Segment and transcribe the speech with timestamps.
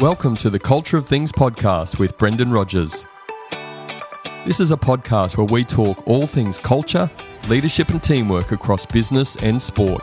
[0.00, 3.04] Welcome to the Culture of Things podcast with Brendan Rogers.
[4.46, 7.10] This is a podcast where we talk all things culture,
[7.48, 10.02] leadership, and teamwork across business and sport.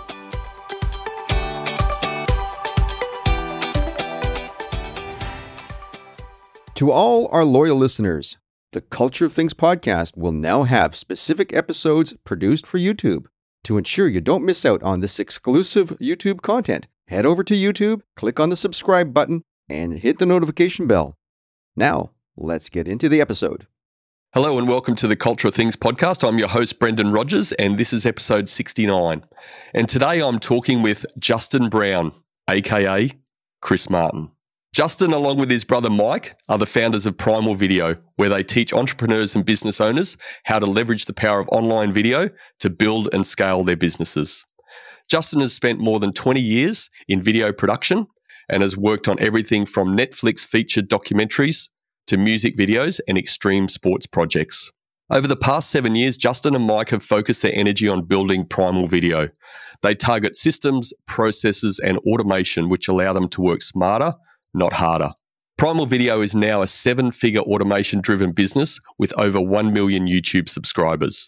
[6.75, 8.37] To all our loyal listeners,
[8.73, 13.25] the Culture of Things podcast will now have specific episodes produced for YouTube.
[13.63, 18.01] To ensure you don't miss out on this exclusive YouTube content, head over to YouTube,
[18.15, 21.17] click on the subscribe button, and hit the notification bell.
[21.75, 23.67] Now, let's get into the episode.
[24.33, 26.27] Hello and welcome to the Culture of Things podcast.
[26.27, 29.23] I'm your host, Brendan Rogers, and this is episode 69.
[29.73, 32.11] And today I'm talking with Justin Brown,
[32.49, 33.09] aka
[33.61, 34.29] Chris Martin.
[34.73, 38.73] Justin, along with his brother Mike, are the founders of Primal Video, where they teach
[38.73, 42.29] entrepreneurs and business owners how to leverage the power of online video
[42.59, 44.45] to build and scale their businesses.
[45.07, 48.07] Justin has spent more than 20 years in video production
[48.49, 51.69] and has worked on everything from Netflix featured documentaries
[52.07, 54.71] to music videos and extreme sports projects.
[55.09, 58.87] Over the past seven years, Justin and Mike have focused their energy on building Primal
[58.87, 59.29] Video.
[59.81, 64.15] They target systems, processes, and automation which allow them to work smarter,
[64.53, 65.11] not harder.
[65.57, 70.49] Primal Video is now a seven figure automation driven business with over 1 million YouTube
[70.49, 71.27] subscribers.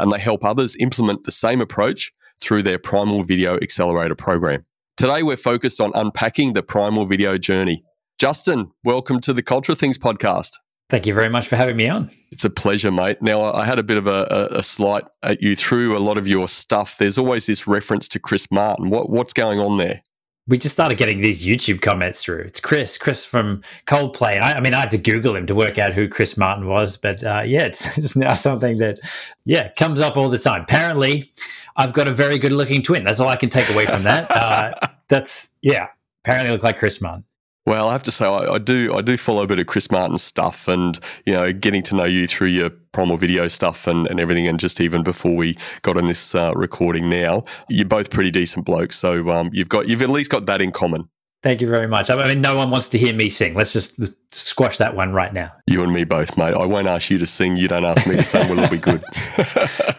[0.00, 4.64] And they help others implement the same approach through their Primal Video Accelerator program.
[4.96, 7.82] Today, we're focused on unpacking the Primal Video journey.
[8.18, 10.50] Justin, welcome to the Culture Things podcast.
[10.90, 12.10] Thank you very much for having me on.
[12.32, 13.22] It's a pleasure, mate.
[13.22, 16.18] Now, I had a bit of a, a, a, slight at you through a lot
[16.18, 16.98] of your stuff.
[16.98, 18.90] There's always this reference to Chris Martin.
[18.90, 20.02] What, what's going on there?
[20.50, 22.40] We just started getting these YouTube comments through.
[22.40, 24.40] It's Chris, Chris from Coldplay.
[24.40, 26.96] I, I mean, I had to Google him to work out who Chris Martin was,
[26.96, 28.98] but uh, yeah, it's, it's now something that,
[29.44, 30.62] yeah, comes up all the time.
[30.62, 31.32] Apparently,
[31.76, 33.04] I've got a very good looking twin.
[33.04, 34.28] That's all I can take away from that.
[34.28, 34.72] Uh,
[35.08, 35.86] that's, yeah,
[36.24, 37.24] apparently look like Chris Martin.
[37.66, 39.90] Well, I have to say, I, I, do I do follow a bit of Chris
[39.90, 44.06] Martin stuff, and you know, getting to know you through your primal video stuff and,
[44.06, 48.10] and everything, and just even before we got on this uh, recording now, you're both
[48.10, 48.96] pretty decent blokes.
[48.96, 51.08] So um, you've got you've at least got that in common.
[51.42, 52.10] Thank you very much.
[52.10, 53.54] I mean, no one wants to hear me sing.
[53.54, 53.98] Let's just
[54.30, 55.50] squash that one right now.
[55.66, 56.52] You and me both, mate.
[56.52, 57.56] I won't ask you to sing.
[57.56, 58.46] You don't ask me to sing.
[58.50, 59.02] We'll all be good.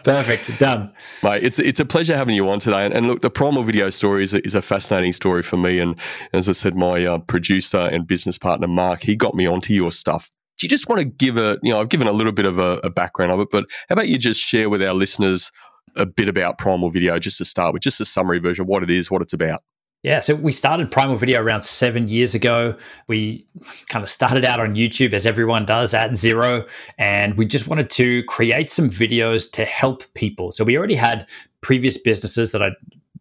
[0.04, 0.56] Perfect.
[0.60, 0.92] Done.
[1.24, 2.86] Mate, it's, it's a pleasure having you on today.
[2.86, 5.80] And, and look, the Primal Video story is a, is a fascinating story for me.
[5.80, 5.98] And
[6.32, 9.90] as I said, my uh, producer and business partner, Mark, he got me onto your
[9.90, 10.30] stuff.
[10.58, 12.60] Do you just want to give a, you know, I've given a little bit of
[12.60, 15.50] a, a background of it, but how about you just share with our listeners
[15.96, 18.84] a bit about Primal Video just to start with, just a summary version of what
[18.84, 19.62] it is, what it's about?
[20.02, 22.76] Yeah, so we started Primal Video around seven years ago.
[23.06, 23.46] We
[23.88, 26.66] kind of started out on YouTube as everyone does at zero,
[26.98, 30.50] and we just wanted to create some videos to help people.
[30.50, 31.28] So we already had
[31.60, 32.70] previous businesses that I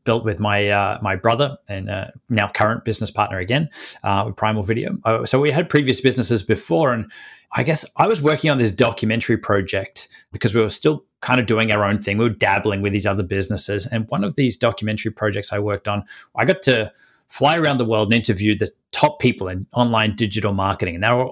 [0.03, 3.69] built with my uh, my brother and uh, now current business partner again
[4.03, 4.97] uh, with Primal Video.
[5.03, 7.11] Uh, so we had previous businesses before, and
[7.53, 11.45] I guess I was working on this documentary project because we were still kind of
[11.45, 12.17] doing our own thing.
[12.17, 15.87] We were dabbling with these other businesses, and one of these documentary projects I worked
[15.87, 16.03] on,
[16.35, 16.91] I got to
[17.27, 21.11] fly around the world and interview the top people in online digital marketing, and they
[21.11, 21.31] were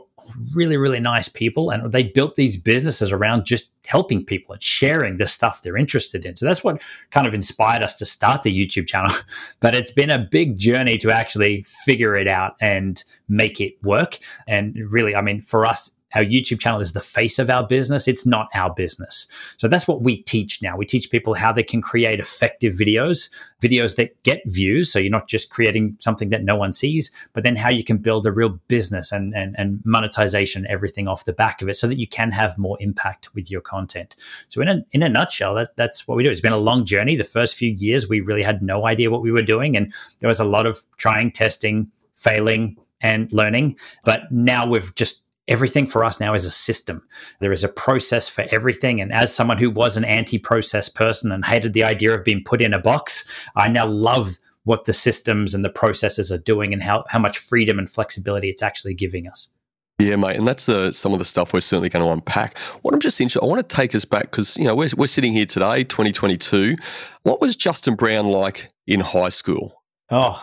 [0.54, 1.70] really, really nice people.
[1.70, 6.26] And they built these businesses around just helping people and sharing the stuff they're interested
[6.26, 6.36] in.
[6.36, 6.82] So that's what
[7.12, 9.14] kind of inspired us to start the YouTube channel.
[9.62, 14.18] But it's been a big journey to actually figure it out and make it work.
[14.48, 18.08] And really, I mean, for us, our YouTube channel is the face of our business.
[18.08, 19.28] It's not our business.
[19.58, 20.76] So that's what we teach now.
[20.76, 23.30] We teach people how they can create effective videos,
[23.62, 24.92] videos that get views.
[24.92, 27.98] So you're not just creating something that no one sees, but then how you can
[27.98, 31.88] build a real business and, and, and monetization, everything off the back of it so
[31.88, 34.16] that you can have more impact with your content.
[34.48, 36.30] So in a, in a nutshell, that, that's what we do.
[36.30, 37.16] It's been a long journey.
[37.16, 39.78] The first few years, we really had no idea what we were doing.
[39.78, 43.78] And there was a lot of trying, testing, failing, and learning.
[44.04, 47.06] But now we've just everything for us now is a system.
[47.40, 49.02] There is a process for everything.
[49.02, 52.44] And as someone who was an anti process person and hated the idea of being
[52.44, 56.74] put in a box, I now love what the systems and the processes are doing
[56.74, 59.52] and how, how much freedom and flexibility it's actually giving us.
[60.00, 62.58] Yeah, mate, and that's uh, some of the stuff we're certainly going to unpack.
[62.84, 65.08] What I'm just interested, I want to take us back because you know we're we're
[65.08, 66.78] sitting here today, 2022.
[67.24, 69.84] What was Justin Brown like in high school?
[70.10, 70.42] Oh,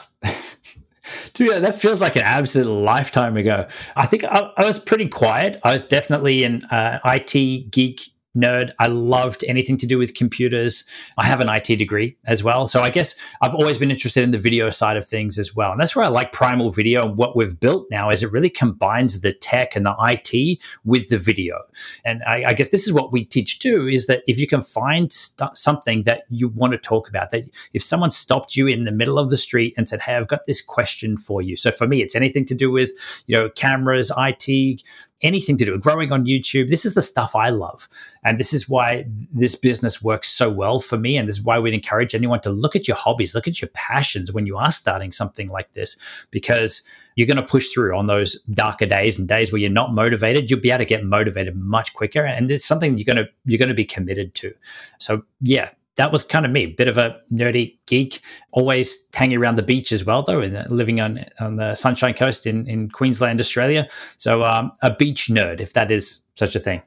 [1.35, 3.67] Dude, that feels like an absolute lifetime ago.
[3.95, 5.61] I think I, I was pretty quiet.
[5.63, 8.71] I was definitely an uh, IT geek nerd.
[8.79, 10.85] I loved anything to do with computers.
[11.17, 12.67] I have an IT degree as well.
[12.67, 15.73] So I guess I've always been interested in the video side of things as well.
[15.73, 18.51] And that's where I like Primal Video and what we've built now is it really
[18.51, 21.61] combines the tech and the IT with the video.
[22.05, 24.63] And I, I guess this is what we teach too is that if you can
[24.63, 28.85] find st- something that you want to talk about, that if someone stopped you in
[28.85, 31.57] the middle of the street and said, Hey, I've got this question for you.
[31.57, 32.93] So for me, it's anything to do with,
[33.27, 34.83] you know, cameras, IT,
[35.23, 36.69] anything to do growing on YouTube.
[36.69, 37.89] This is the stuff I love.
[38.25, 41.17] And this is why this business works so well for me.
[41.17, 43.71] And this is why we'd encourage anyone to look at your hobbies, look at your
[43.73, 45.97] passions when you are starting something like this,
[46.31, 46.83] because
[47.15, 50.51] you're going to push through on those darker days and days where you're not motivated.
[50.51, 52.25] You'll be able to get motivated much quicker.
[52.25, 54.53] And it's something you're going to, you're going to be committed to.
[54.99, 58.21] So yeah, that was kind of me, bit of a nerdy geek,
[58.53, 62.47] always hanging around the beach as well, though, and living on on the Sunshine Coast
[62.47, 63.89] in, in Queensland, Australia.
[64.17, 66.83] So um, a beach nerd, if that is such a thing.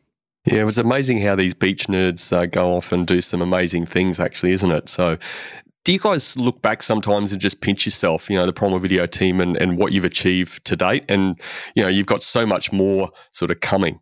[0.45, 3.85] Yeah, it was amazing how these beach nerds uh, go off and do some amazing
[3.85, 4.87] things, actually, isn't it?
[4.87, 5.17] So,
[5.83, 9.05] do you guys look back sometimes and just pinch yourself, you know, the Primal Video
[9.05, 11.03] team and, and what you've achieved to date?
[11.09, 11.39] And,
[11.75, 13.99] you know, you've got so much more sort of coming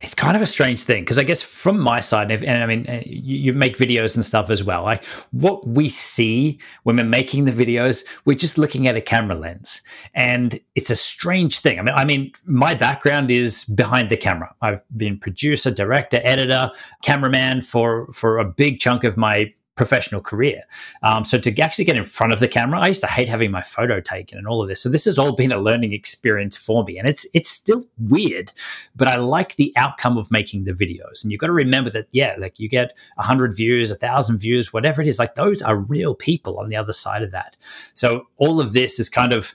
[0.00, 2.84] it's kind of a strange thing because I guess from my side, and, I mean,
[3.06, 4.82] you, you, make videos and stuff as well.
[4.82, 9.36] Like what we see when we're making the videos, we're just looking at a camera
[9.36, 9.80] lens,
[10.14, 11.78] and it's a strange thing.
[11.78, 14.54] I mean, I mean, my background is behind the camera.
[14.60, 16.70] I've been producer, director, editor,
[17.02, 20.62] cameraman for for a big chunk of my professional career.
[21.02, 23.50] Um, so to actually get in front of the camera, I used to hate having
[23.50, 24.82] my photo taken and all of this.
[24.82, 28.52] So this has all been a learning experience for me, and it's it's still weird,
[28.94, 31.22] but I like the outcome of making the videos.
[31.22, 35.02] And you've got to remember that, yeah, like you get hundred views, thousand views, whatever
[35.02, 37.56] it is, like those are real people on the other side of that.
[37.94, 39.54] So all of this is kind of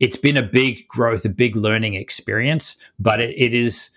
[0.00, 3.90] it's been a big growth, a big learning experience, but it, it is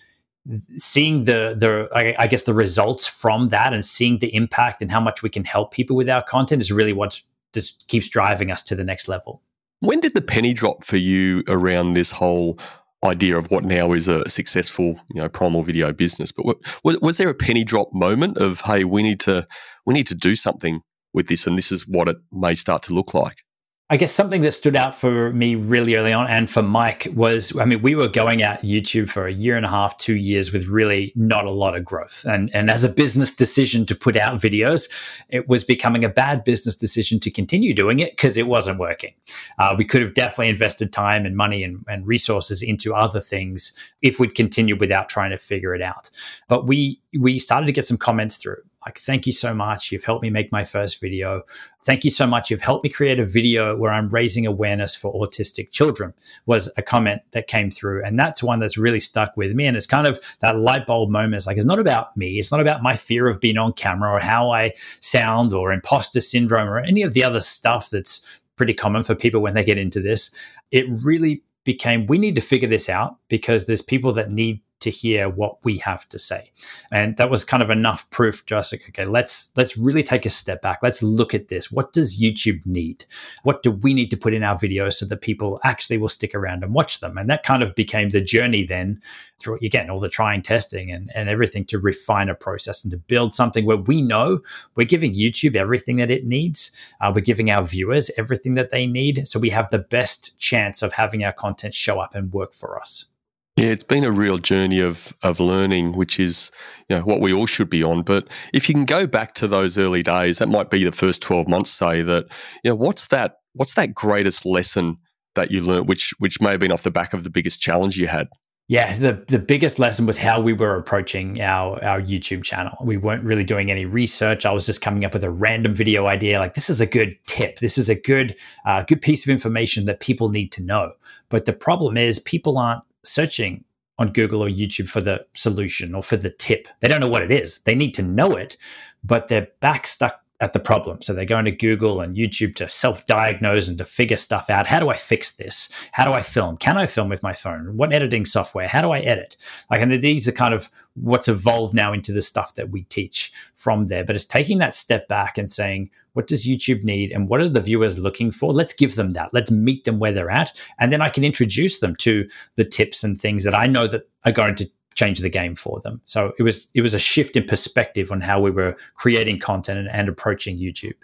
[0.77, 1.89] seeing the the
[2.19, 5.43] I, guess the results from that and seeing the impact and how much we can
[5.43, 7.21] help people with our content is really what
[7.53, 9.41] just keeps driving us to the next level.
[9.79, 12.59] When did the penny drop for you around this whole
[13.03, 16.31] idea of what now is a successful, you know, primal video business?
[16.31, 19.45] But what, was, was there a penny drop moment of hey, we need to
[19.85, 20.81] we need to do something
[21.13, 23.44] with this, and this is what it may start to look like?
[23.87, 27.55] I guess something that stood out for me really early on and for Mike was
[27.55, 30.51] I mean, we were going at YouTube for a year and a half, two years
[30.51, 32.25] with really not a lot of growth.
[32.27, 34.89] And, and as a business decision to put out videos,
[35.29, 39.13] it was becoming a bad business decision to continue doing it because it wasn't working.
[39.59, 43.71] Uh, we could have definitely invested time and money and, and resources into other things
[44.01, 46.09] if we'd continued without trying to figure it out.
[46.47, 49.91] But we we started to get some comments through like thank you so much.
[49.91, 51.43] You've helped me make my first video.
[51.83, 52.51] Thank you so much.
[52.51, 56.13] You've helped me create a video where i'm raising awareness for autistic children
[56.45, 58.03] was a comment that came through.
[58.05, 59.65] And that's one that's really stuck with me.
[59.65, 61.35] And it's kind of that light bulb moment.
[61.35, 62.37] It's like it's not about me.
[62.37, 66.21] It's not about my fear of being on camera or how i sound or imposter
[66.21, 69.77] syndrome or any of the other stuff that's pretty common for people when they get
[69.77, 70.31] into this.
[70.71, 74.89] It really became we need to figure this out because there's people that need to
[74.89, 76.51] hear what we have to say.
[76.91, 80.29] And that was kind of enough proof just like okay let's let's really take a
[80.29, 80.79] step back.
[80.83, 81.71] Let's look at this.
[81.71, 83.05] What does youtube need?
[83.43, 86.35] What do we need to put in our videos so that people actually will stick
[86.35, 87.17] around and watch them?
[87.17, 89.01] And that kind of became the journey then
[89.39, 92.97] through again all the trying testing and, and everything to refine a process and to
[92.97, 94.39] build something where we know
[94.75, 96.71] we're giving youtube everything that it needs.
[97.01, 99.27] Uh, we're giving our viewers everything that they need.
[99.27, 102.79] So we have the best chance of having our content show up and work for
[102.79, 103.05] us
[103.55, 106.51] yeah, it's been a real journey of of learning, which is
[106.89, 108.01] you know what we all should be on.
[108.01, 111.21] But if you can go back to those early days, that might be the first
[111.21, 111.69] twelve months.
[111.71, 112.25] Say that
[112.63, 114.97] you know what's that what's that greatest lesson
[115.35, 117.97] that you learned, which which may have been off the back of the biggest challenge
[117.97, 118.27] you had.
[118.67, 122.75] Yeah, the the biggest lesson was how we were approaching our our YouTube channel.
[122.83, 124.45] We weren't really doing any research.
[124.45, 127.13] I was just coming up with a random video idea, like this is a good
[127.27, 128.35] tip, this is a good
[128.65, 130.91] uh, good piece of information that people need to know.
[131.29, 133.63] But the problem is, people aren't searching
[133.97, 136.67] on Google or YouTube for the solution or for the tip.
[136.81, 137.59] They don't know what it is.
[137.59, 138.57] They need to know it,
[139.03, 141.01] but they're back stuck at the problem.
[141.01, 144.67] So they're going to Google and YouTube to self diagnose and to figure stuff out.
[144.67, 145.69] How do I fix this?
[145.93, 146.57] How do I film?
[146.57, 147.77] Can I film with my phone?
[147.77, 148.67] What editing software?
[148.67, 149.37] How do I edit?
[149.71, 153.31] Like, and these are kind of what's evolved now into the stuff that we teach
[153.53, 154.03] from there.
[154.03, 157.49] But it's taking that step back and saying, what does YouTube need and what are
[157.49, 158.51] the viewers looking for?
[158.51, 159.33] Let's give them that.
[159.33, 160.59] Let's meet them where they're at.
[160.79, 164.09] And then I can introduce them to the tips and things that I know that
[164.25, 166.01] are going to change the game for them.
[166.05, 169.77] So it was it was a shift in perspective on how we were creating content
[169.79, 170.95] and, and approaching YouTube.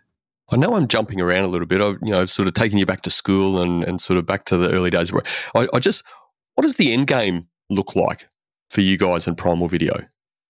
[0.50, 1.80] I know I'm jumping around a little bit.
[1.80, 4.26] I, you know, I've sort of taking you back to school and, and sort of
[4.26, 5.12] back to the early days.
[5.56, 6.04] I, I just,
[6.56, 8.28] what does the end game look like
[8.70, 9.94] for you guys in Primal Video?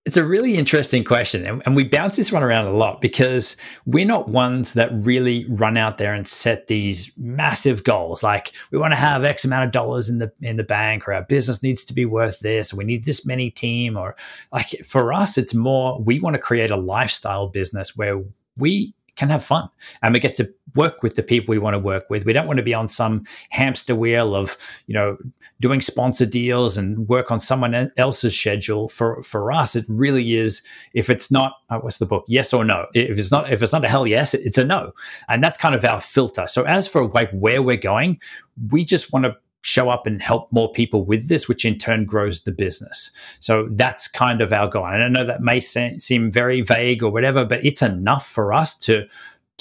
[0.04, 1.46] It's a really interesting question.
[1.46, 3.56] And, and, we bounce this one around a lot because
[3.86, 8.24] we're not ones that really run out there and set these massive goals.
[8.24, 11.14] Like we want to have X amount of dollars in the in the bank, or
[11.14, 14.16] our business needs to be worth this, or we need this many team, or
[14.52, 18.24] like for us, it's more we want to create a lifestyle business where
[18.58, 19.70] we can have fun
[20.02, 22.26] and we get to work with the people we want to work with.
[22.26, 25.18] We don't want to be on some hamster wheel of, you know,
[25.60, 28.88] doing sponsor deals and work on someone else's schedule.
[28.88, 30.62] For for us, it really is
[30.94, 32.26] if it's not uh, what's the book?
[32.28, 32.88] Yes or no.
[32.94, 34.94] If it's not if it's not a hell yes, it's a no.
[35.28, 36.48] And that's kind of our filter.
[36.48, 38.22] So as for like where we're going,
[38.70, 42.06] we just want to show up and help more people with this, which in turn
[42.06, 43.12] grows the business.
[43.40, 44.88] So that's kind of our goal.
[44.88, 48.78] And I know that may seem very vague or whatever, but it's enough for us
[48.80, 49.08] to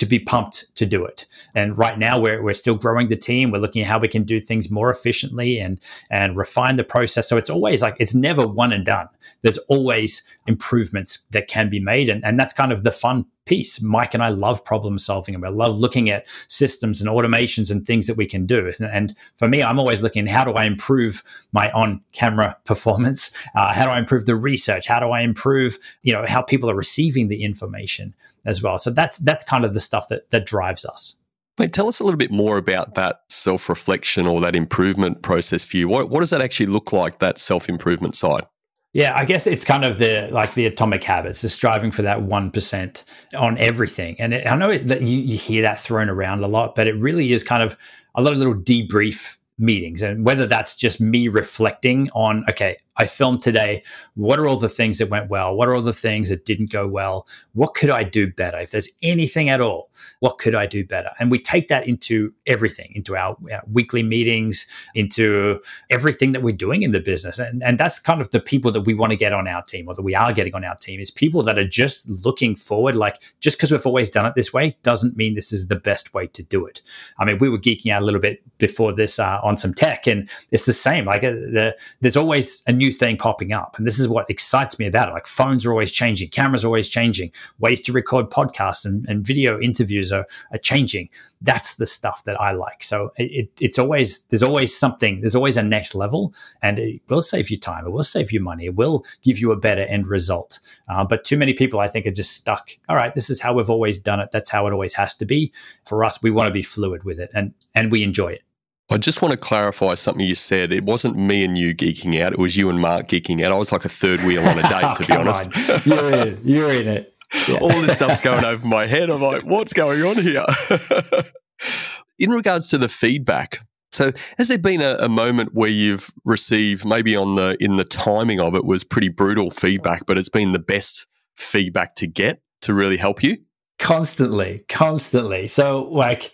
[0.01, 1.27] to be pumped to do it.
[1.55, 3.51] And right now we're, we're still growing the team.
[3.51, 5.79] We're looking at how we can do things more efficiently and
[6.09, 7.29] and refine the process.
[7.29, 9.09] So it's always like it's never one and done.
[9.43, 12.09] There's always improvements that can be made.
[12.09, 13.83] And, and that's kind of the fun piece.
[13.83, 17.85] Mike and I love problem solving and we love looking at systems and automations and
[17.85, 18.73] things that we can do.
[18.81, 23.33] And, for me, I'm always looking how do I improve my on camera performance?
[23.57, 24.87] Uh, how do I improve the research?
[24.87, 28.15] How do I improve, you know, how people are receiving the information
[28.45, 28.79] as well?
[28.79, 31.17] So that's, that's kind of the stuff that, that drives us.
[31.59, 35.65] Wait, tell us a little bit more about that self reflection or that improvement process
[35.65, 35.89] for you.
[35.89, 38.47] What, what does that actually look like, that self improvement side?
[38.93, 42.23] Yeah, I guess it's kind of the like the atomic habits, the striving for that
[42.23, 43.05] one percent
[43.37, 44.17] on everything.
[44.19, 46.89] And it, I know it, that you, you hear that thrown around a lot, but
[46.89, 47.77] it really is kind of
[48.17, 53.07] a lot of little debrief meetings and whether that's just me reflecting on okay i
[53.07, 53.83] filmed today.
[54.15, 55.55] What are all the things that went well?
[55.55, 57.27] What are all the things that didn't go well?
[57.53, 58.59] What could i do better?
[58.59, 61.11] If there's anything at all what could i do better?
[61.19, 66.55] And we take that into everything into our, our weekly meetings into everything that we're
[66.55, 67.39] doing in the business.
[67.39, 69.89] And, and that's kind of the people that we want to get on our team
[69.89, 72.97] or that we are getting on our team is people that are just looking forward
[72.97, 76.15] like just because we've always done it this way doesn't mean this is the best
[76.15, 76.83] way to do it.
[77.19, 80.07] I mean we were geeking out a little bit before this uh, on some tech,
[80.07, 81.07] and it's the same.
[81.07, 84.79] Like uh, the, there's always a new thing popping up, and this is what excites
[84.79, 85.13] me about it.
[85.13, 89.25] Like phones are always changing, cameras are always changing, ways to record podcasts and, and
[89.25, 91.11] video interviews are, are changing.
[91.43, 92.83] That's the stuff that I like.
[92.83, 95.21] So it, it's always there's always something.
[95.21, 97.87] There's always a next level, and it will save you time.
[97.87, 98.67] It will save you money.
[98.67, 100.59] It will give you a better end result.
[100.89, 102.71] Uh, but too many people, I think, are just stuck.
[102.89, 104.31] All right, this is how we've always done it.
[104.33, 105.53] That's how it always has to be.
[105.85, 108.43] For us, we want to be fluid with it, and and we enjoy it.
[108.91, 110.73] I just want to clarify something you said.
[110.73, 112.33] It wasn't me and you geeking out.
[112.33, 113.53] It was you and Mark geeking out.
[113.53, 115.87] I was like a third wheel on a date, to be oh, honest.
[115.87, 116.39] You're in it.
[116.45, 117.15] You're in it.
[117.47, 117.59] Yeah.
[117.59, 119.09] All this stuff's going over my head.
[119.09, 120.45] I'm like, what's going on here?
[122.19, 123.61] in regards to the feedback,
[123.93, 127.85] so has there been a, a, moment where you've received maybe on the in the
[127.85, 131.07] timing of it was pretty brutal feedback, but it's been the best
[131.37, 133.39] feedback to get to really help you?
[133.79, 135.47] Constantly, constantly.
[135.47, 136.33] So like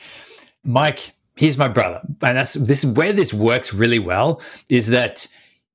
[0.64, 2.00] Mike he's my brother.
[2.22, 5.26] And that's this is where this works really well is that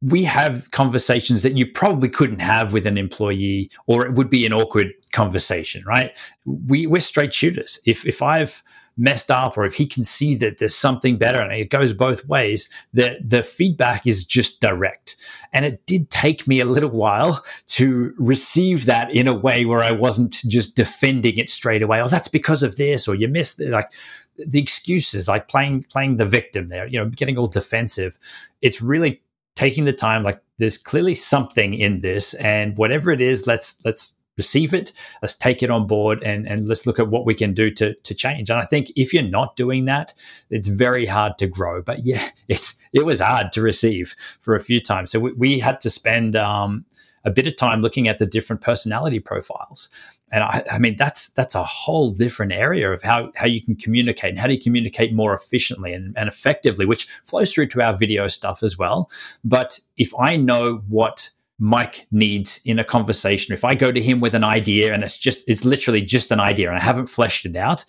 [0.01, 4.45] we have conversations that you probably couldn't have with an employee or it would be
[4.45, 6.17] an awkward conversation right?
[6.45, 7.79] We, we're straight shooters.
[7.85, 8.63] If if i've
[8.97, 12.25] messed up or if he can see that there's something better and it goes both
[12.27, 15.15] ways the the feedback is just direct.
[15.53, 19.81] And it did take me a little while to receive that in a way where
[19.81, 22.01] i wasn't just defending it straight away.
[22.01, 23.69] Oh that's because of this or you missed it.
[23.69, 23.91] like
[24.37, 28.17] the excuses, like playing playing the victim there, you know, getting all defensive.
[28.61, 29.21] It's really
[29.55, 30.23] taking the time.
[30.23, 34.93] Like there's clearly something in this, and whatever it is, let's let's receive it.
[35.21, 37.93] Let's take it on board, and and let's look at what we can do to
[37.93, 38.49] to change.
[38.49, 40.13] And I think if you're not doing that,
[40.49, 41.81] it's very hard to grow.
[41.81, 45.11] But yeah, it's it was hard to receive for a few times.
[45.11, 46.35] So we, we had to spend.
[46.35, 46.85] Um,
[47.23, 49.89] a bit of time looking at the different personality profiles
[50.31, 53.75] and I, I, mean that's that's a whole different area of how how you can
[53.75, 57.81] communicate and how do you communicate more efficiently and, and effectively which flows through to
[57.81, 59.09] our video stuff as well.
[59.43, 64.19] But if i know what mike needs in a conversation if i go to him
[64.19, 67.45] with an idea and it's just it's literally just an idea and i haven't fleshed
[67.45, 67.85] it out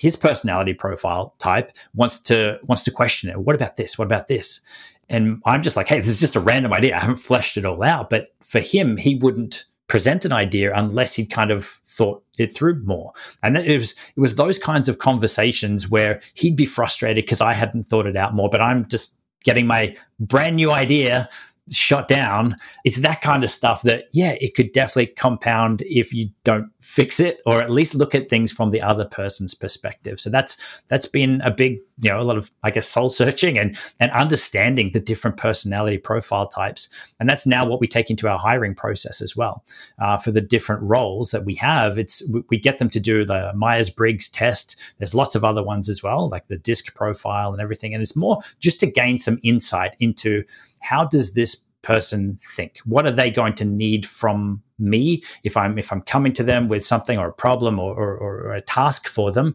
[0.00, 3.38] his personality profile type wants to wants to question it.
[3.38, 3.98] What about this?
[3.98, 4.62] What about this?
[5.10, 6.96] And i'm just like hey this is just a random idea.
[6.96, 8.08] I haven't fleshed it all out.
[8.08, 12.80] But for him he wouldn't present an idea unless he'd kind of thought it through
[12.84, 13.12] more.
[13.42, 17.52] And it was it was those kinds of conversations where he'd be frustrated because I
[17.52, 21.28] hadn't thought it out more, but I'm just getting my brand new idea
[21.70, 22.56] shot down.
[22.84, 27.20] It's that kind of stuff that, yeah, it could definitely compound if you don't fix
[27.20, 30.18] it or at least look at things from the other person's perspective.
[30.18, 30.56] So that's
[30.88, 34.10] that's been a big you know a lot of I guess soul searching and and
[34.12, 38.74] understanding the different personality profile types, and that's now what we take into our hiring
[38.74, 39.64] process as well
[39.98, 41.98] uh, for the different roles that we have.
[41.98, 44.76] It's we get them to do the Myers Briggs test.
[44.98, 48.16] There's lots of other ones as well, like the disc profile and everything, and it's
[48.16, 50.44] more just to gain some insight into
[50.80, 55.78] how does this person think what are they going to need from me if i'm
[55.78, 59.08] if i'm coming to them with something or a problem or, or, or a task
[59.08, 59.54] for them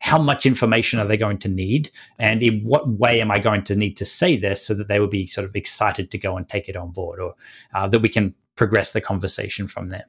[0.00, 3.62] how much information are they going to need and in what way am i going
[3.62, 6.36] to need to say this so that they will be sort of excited to go
[6.36, 7.34] and take it on board or
[7.72, 10.04] uh, that we can progress the conversation from there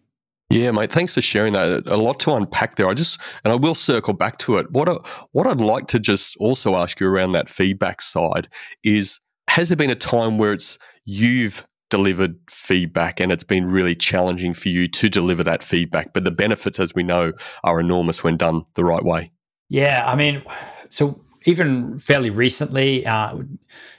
[0.52, 0.92] yeah, mate.
[0.92, 1.88] Thanks for sharing that.
[1.88, 2.88] A lot to unpack there.
[2.88, 4.70] I just, and I will circle back to it.
[4.72, 8.48] What, what I'd like to just also ask you around that feedback side
[8.84, 13.96] is, has there been a time where it's you've delivered feedback and it's been really
[13.96, 17.32] challenging for you to deliver that feedback, but the benefits, as we know,
[17.64, 19.32] are enormous when done the right way?
[19.70, 20.44] Yeah, I mean,
[20.90, 23.38] so even fairly recently uh,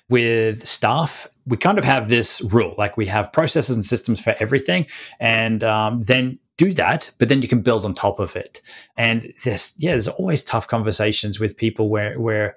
[0.09, 4.35] with staff, we kind of have this rule like we have processes and systems for
[4.41, 4.87] everything.
[5.21, 8.63] And um, then do that, but then you can build on top of it.
[8.97, 12.57] And there's, yeah, there's always tough conversations with people where, where,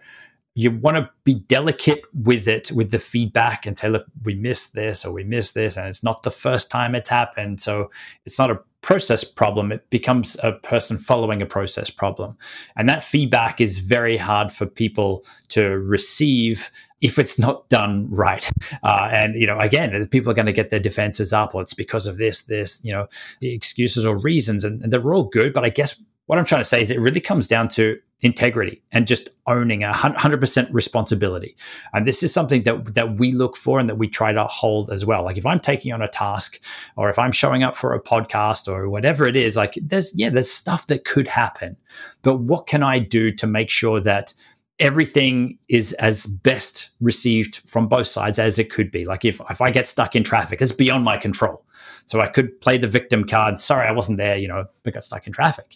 [0.59, 4.73] you want to be delicate with it, with the feedback, and say, look, we missed
[4.73, 7.61] this or we missed this, and it's not the first time it's happened.
[7.61, 7.89] So
[8.25, 9.71] it's not a process problem.
[9.71, 12.37] It becomes a person following a process problem.
[12.75, 18.49] And that feedback is very hard for people to receive if it's not done right.
[18.83, 21.73] Uh, and, you know, again, people are going to get their defenses up, or it's
[21.73, 23.07] because of this, this, you know,
[23.41, 24.65] excuses or reasons.
[24.65, 25.53] And, and they're all good.
[25.53, 28.81] But I guess what I'm trying to say is it really comes down to integrity
[28.91, 31.55] and just owning a hundred percent responsibility.
[31.93, 34.89] And this is something that that we look for and that we try to hold
[34.89, 35.23] as well.
[35.23, 36.59] Like if I'm taking on a task
[36.97, 40.29] or if I'm showing up for a podcast or whatever it is, like there's yeah,
[40.29, 41.77] there's stuff that could happen.
[42.21, 44.33] But what can I do to make sure that
[44.79, 49.05] everything is as best received from both sides as it could be.
[49.05, 51.65] Like if, if I get stuck in traffic, it's beyond my control.
[52.05, 53.59] So I could play the victim card.
[53.59, 55.75] Sorry, I wasn't there, you know, but got stuck in traffic.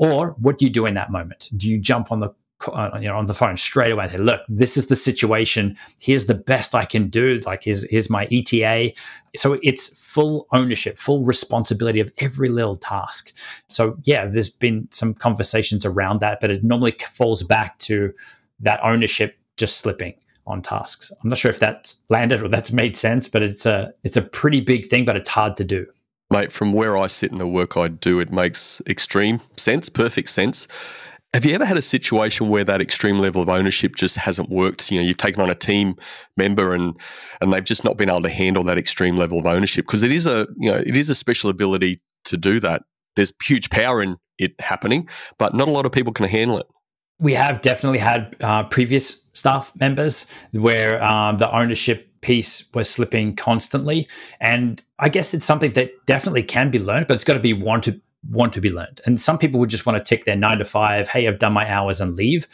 [0.00, 1.50] Or what do you do in that moment?
[1.54, 2.30] Do you jump on the
[2.66, 5.76] uh, you know on the phone straight away and say, "Look, this is the situation.
[6.00, 7.38] Here's the best I can do.
[7.44, 8.92] Like here's here's my ETA."
[9.36, 13.34] So it's full ownership, full responsibility of every little task.
[13.68, 18.14] So yeah, there's been some conversations around that, but it normally falls back to
[18.60, 20.14] that ownership just slipping
[20.46, 21.12] on tasks.
[21.22, 24.22] I'm not sure if that's landed or that's made sense, but it's a it's a
[24.22, 25.86] pretty big thing, but it's hard to do.
[26.30, 30.28] Mate, from where I sit in the work I do, it makes extreme sense, perfect
[30.28, 30.68] sense.
[31.34, 34.90] Have you ever had a situation where that extreme level of ownership just hasn't worked?
[34.90, 35.96] You know, you've taken on a team
[36.36, 36.96] member and
[37.40, 40.10] and they've just not been able to handle that extreme level of ownership because it
[40.10, 42.82] is a you know it is a special ability to do that.
[43.16, 46.66] There's huge power in it happening, but not a lot of people can handle it
[47.20, 53.36] we have definitely had uh, previous staff members where um, the ownership piece was slipping
[53.36, 54.08] constantly,
[54.40, 57.52] and I guess it's something that definitely can be learned, but it's got to be
[57.52, 59.00] wanted want to be learned.
[59.06, 61.54] And some people would just want to tick their nine to five, hey, I've done
[61.54, 62.46] my hours and leave.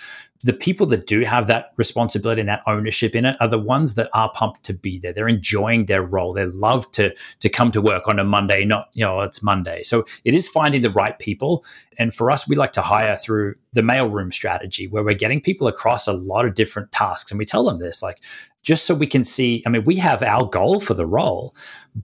[0.42, 3.94] The people that do have that responsibility and that ownership in it are the ones
[3.94, 5.12] that are pumped to be there.
[5.12, 6.34] They're enjoying their role.
[6.34, 9.82] They love to to come to work on a Monday, not, you know, it's Monday.
[9.82, 11.64] So it is finding the right people.
[11.98, 15.66] And for us, we like to hire through the mailroom strategy where we're getting people
[15.66, 17.32] across a lot of different tasks.
[17.32, 18.22] And we tell them this, like,
[18.62, 21.56] just so we can see, I mean, we have our goal for the role,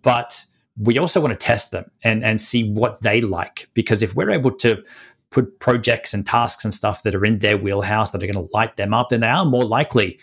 [0.03, 0.47] but
[0.79, 3.69] we also want to test them and and see what they like.
[3.75, 4.83] Because if we're able to
[5.31, 8.53] put projects and tasks and stuff that are in their wheelhouse that are going to
[8.53, 10.19] light them up then they are more likely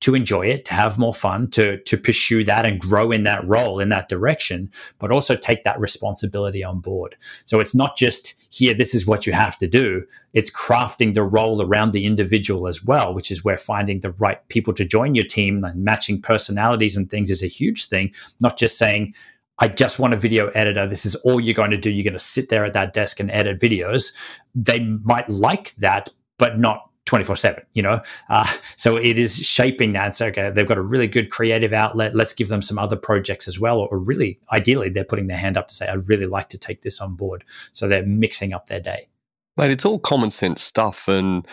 [0.00, 3.46] to enjoy it to have more fun to to pursue that and grow in that
[3.46, 7.16] role in that direction but also take that responsibility on board.
[7.44, 10.04] So it's not just here this is what you have to do.
[10.32, 14.46] It's crafting the role around the individual as well which is where finding the right
[14.48, 18.58] people to join your team and matching personalities and things is a huge thing not
[18.58, 19.14] just saying
[19.60, 20.86] I just want a video editor.
[20.86, 21.90] This is all you're going to do.
[21.90, 24.12] You're going to sit there at that desk and edit videos.
[24.54, 28.46] They might like that, but not 24 7 you know uh,
[28.76, 32.32] so it is shaping that so okay they've got a really good creative outlet let's
[32.32, 35.66] give them some other projects as well or really ideally they're putting their hand up
[35.66, 37.42] to say i'd really like to take this on board
[37.72, 39.08] so they're mixing up their day
[39.56, 41.06] Mate, it's all common sense stuff.
[41.06, 41.46] And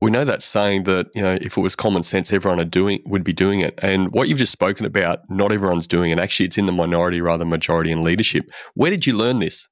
[0.00, 3.02] we know that saying that you know if it was common sense everyone are doing
[3.06, 3.78] would be doing it.
[3.82, 6.18] And what you've just spoken about not everyone's doing it.
[6.18, 8.50] Actually it's in the minority rather than majority in leadership.
[8.74, 9.68] Where did you learn this?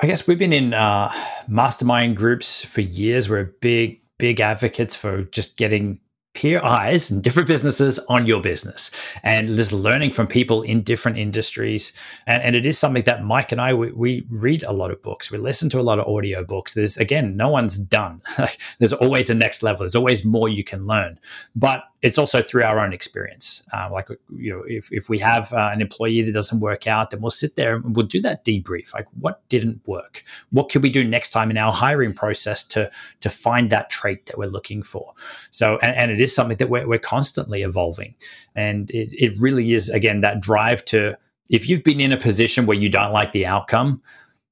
[0.00, 1.12] I guess we've been in uh,
[1.48, 3.28] mastermind groups for years.
[3.28, 6.00] We're big big advocates for just getting
[6.36, 8.90] peer eyes and different businesses on your business
[9.22, 11.92] and just learning from people in different industries.
[12.26, 15.00] And, and it is something that Mike and I, we, we read a lot of
[15.00, 15.30] books.
[15.30, 16.74] We listen to a lot of audio books.
[16.74, 18.20] There's, again, no one's done.
[18.78, 19.78] There's always a next level.
[19.78, 21.18] There's always more you can learn.
[21.54, 23.66] But it's also through our own experience.
[23.72, 27.10] Uh, like, you know, if, if we have uh, an employee that doesn't work out,
[27.10, 28.92] then we'll sit there and we'll do that debrief.
[28.92, 30.22] Like, what didn't work?
[30.50, 34.26] What can we do next time in our hiring process to, to find that trait
[34.26, 35.14] that we're looking for?
[35.50, 38.14] So, and, and it is something that we're, we're constantly evolving.
[38.54, 41.16] And it, it really is, again, that drive to,
[41.48, 44.02] if you've been in a position where you don't like the outcome,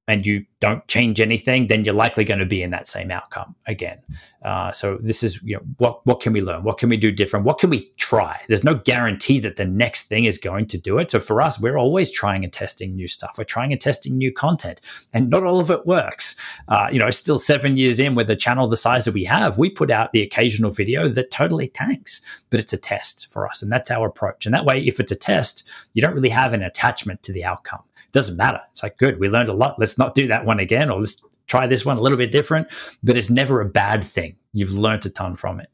[0.07, 3.55] and you don't change anything, then you're likely going to be in that same outcome
[3.65, 3.99] again.
[4.43, 6.63] Uh, so this is, you know, what what can we learn?
[6.63, 7.45] What can we do different?
[7.45, 8.39] What can we try?
[8.47, 11.11] There's no guarantee that the next thing is going to do it.
[11.11, 13.35] So for us, we're always trying and testing new stuff.
[13.37, 14.81] We're trying and testing new content,
[15.13, 16.35] and not all of it works.
[16.67, 19.57] Uh, you know, still seven years in with the channel the size that we have,
[19.57, 23.63] we put out the occasional video that totally tanks, but it's a test for us,
[23.63, 24.45] and that's our approach.
[24.45, 27.43] And that way, if it's a test, you don't really have an attachment to the
[27.43, 27.83] outcome
[28.15, 28.61] doesn't matter.
[28.71, 29.77] It's like, good, we learned a lot.
[29.77, 32.67] Let's not do that one again, or let's try this one a little bit different.
[33.03, 34.37] But it's never a bad thing.
[34.53, 35.67] You've learned a ton from it.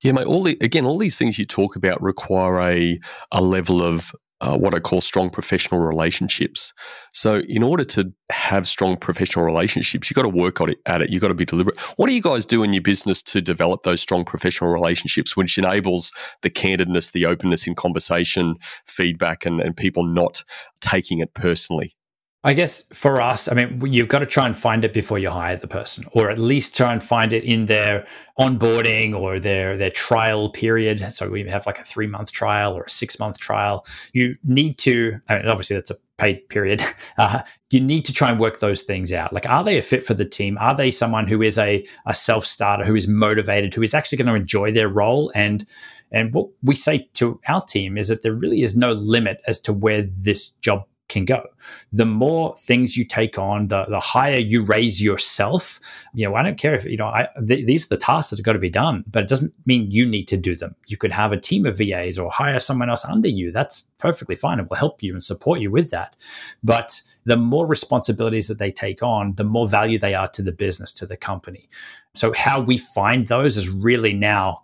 [0.00, 0.26] Yeah, mate.
[0.26, 3.00] All the, again, all these things you talk about require a
[3.32, 6.72] a level of uh, what I call strong professional relationships.
[7.12, 11.02] So, in order to have strong professional relationships, you've got to work on it, at
[11.02, 11.10] it.
[11.10, 11.78] You've got to be deliberate.
[11.96, 15.58] What do you guys do in your business to develop those strong professional relationships, which
[15.58, 20.42] enables the candidness, the openness in conversation, feedback, and, and people not
[20.80, 21.94] taking it personally?
[22.42, 25.28] I guess for us, I mean, you've got to try and find it before you
[25.28, 28.06] hire the person, or at least try and find it in their
[28.38, 31.12] onboarding or their their trial period.
[31.12, 33.84] So we have like a three month trial or a six month trial.
[34.14, 36.82] You need to, I mean, obviously that's a paid period.
[37.18, 39.30] Uh, you need to try and work those things out.
[39.30, 40.56] Like, are they a fit for the team?
[40.58, 44.16] Are they someone who is a a self starter, who is motivated, who is actually
[44.16, 45.66] going to enjoy their role and
[46.12, 49.60] and what we say to our team is that there really is no limit as
[49.60, 51.46] to where this job can go.
[51.92, 55.80] The more things you take on, the the higher you raise yourself.
[56.14, 58.38] You know, I don't care if you know I, th- these are the tasks that
[58.38, 60.74] have got to be done, but it doesn't mean you need to do them.
[60.86, 63.52] You could have a team of VAs or hire someone else under you.
[63.52, 66.16] That's perfectly fine and will help you and support you with that.
[66.62, 70.52] But the more responsibilities that they take on, the more value they are to the
[70.52, 71.68] business, to the company.
[72.14, 74.62] So how we find those is really now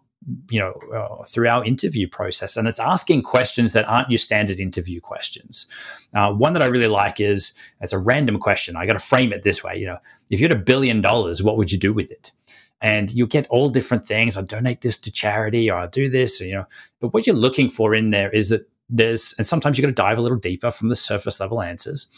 [0.50, 4.58] you know uh, through our interview process and it's asking questions that aren't your standard
[4.58, 5.66] interview questions.
[6.14, 8.76] Uh, one that i really like is it's a random question.
[8.76, 9.98] I got to frame it this way you know
[10.30, 12.32] if you had a billion dollars what would you do with it?
[12.80, 16.40] And you'll get all different things i'll donate this to charity or i'll do this
[16.40, 16.66] or, you know.
[17.00, 19.94] But what you're looking for in there is that there's and sometimes you got to
[19.94, 22.08] dive a little deeper from the surface level answers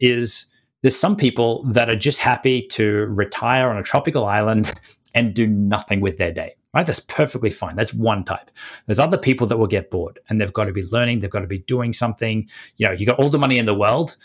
[0.00, 0.46] is
[0.82, 4.72] there's some people that are just happy to retire on a tropical island
[5.14, 6.86] and do nothing with their day right?
[6.86, 7.74] That's perfectly fine.
[7.74, 8.50] That's one type.
[8.84, 11.40] There's other people that will get bored and they've got to be learning, they've got
[11.40, 12.46] to be doing something.
[12.76, 14.18] You know, you got all the money in the world.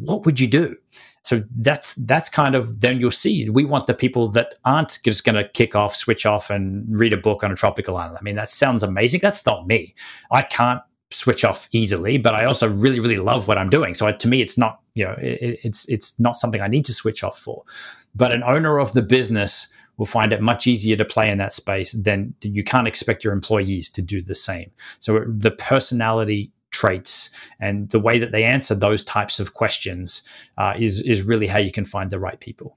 [0.00, 0.76] What would you do?
[1.22, 5.24] So that's that's kind of then you'll see we want the people that aren't just
[5.24, 8.18] going to kick off, switch off, and read a book on a tropical island.
[8.20, 9.20] I mean, that sounds amazing.
[9.20, 9.94] That's not me.
[10.30, 13.94] I can't switch off easily, but I also really really love what I'm doing.
[13.94, 16.92] So to me, it's not you know it, it's it's not something I need to
[16.92, 17.64] switch off for.
[18.14, 21.52] But an owner of the business will find it much easier to play in that
[21.52, 24.70] space than you can't expect your employees to do the same.
[24.98, 27.30] So the personality traits
[27.60, 30.22] and the way that they answer those types of questions
[30.58, 32.76] uh, is is really how you can find the right people.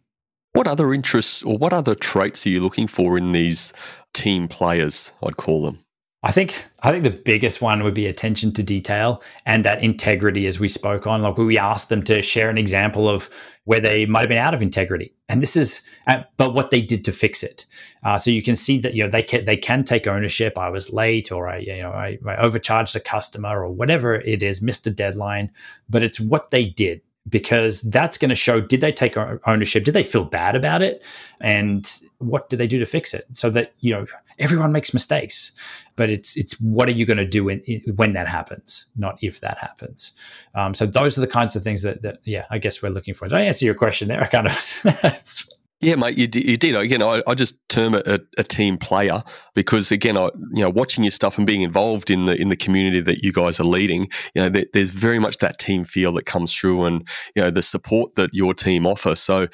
[0.54, 3.74] What other interests or what other traits are you looking for in these
[4.14, 5.14] team players?
[5.24, 5.80] I'd call them.
[6.24, 10.48] I think I think the biggest one would be attention to detail and that integrity,
[10.48, 11.22] as we spoke on.
[11.22, 13.30] Like we asked them to share an example of
[13.66, 16.82] where they might have been out of integrity, and this is, uh, but what they
[16.82, 17.68] did to fix it.
[18.04, 20.58] Uh, so you can see that you know they can they can take ownership.
[20.58, 24.42] I was late, or I you know I, I overcharged a customer, or whatever it
[24.42, 25.52] is, missed a deadline.
[25.88, 29.84] But it's what they did because that's going to show did they take ownership?
[29.84, 31.04] Did they feel bad about it?
[31.42, 33.26] And what do they do to fix it?
[33.32, 34.06] So that you know
[34.40, 35.52] everyone makes mistakes
[35.96, 37.62] but it's it's what are you going to do when,
[37.96, 40.14] when that happens not if that happens.
[40.56, 43.14] Um, so those are the kinds of things that, that yeah i guess we're looking
[43.14, 43.28] for.
[43.28, 44.22] Did i answer your question there?
[44.22, 44.54] I kind of
[45.80, 46.44] Yeah, mate, you did.
[46.44, 46.76] You did.
[46.76, 49.22] Again, I, I just term it a, a, team player
[49.54, 52.56] because, again, I you know watching your stuff and being involved in the in the
[52.56, 56.14] community that you guys are leading, you know, there, there's very much that team feel
[56.14, 59.14] that comes through, and you know the support that your team offer.
[59.14, 59.48] So,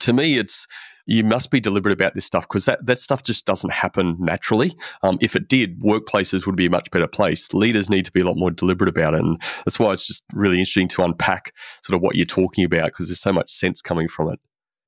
[0.00, 0.66] to me, it's
[1.06, 4.72] you must be deliberate about this stuff because that, that stuff just doesn't happen naturally.
[5.02, 7.52] Um, if it did, workplaces would be a much better place.
[7.54, 9.20] Leaders need to be a lot more deliberate about it.
[9.20, 12.86] And that's why it's just really interesting to unpack sort of what you're talking about
[12.86, 14.38] because there's so much sense coming from it.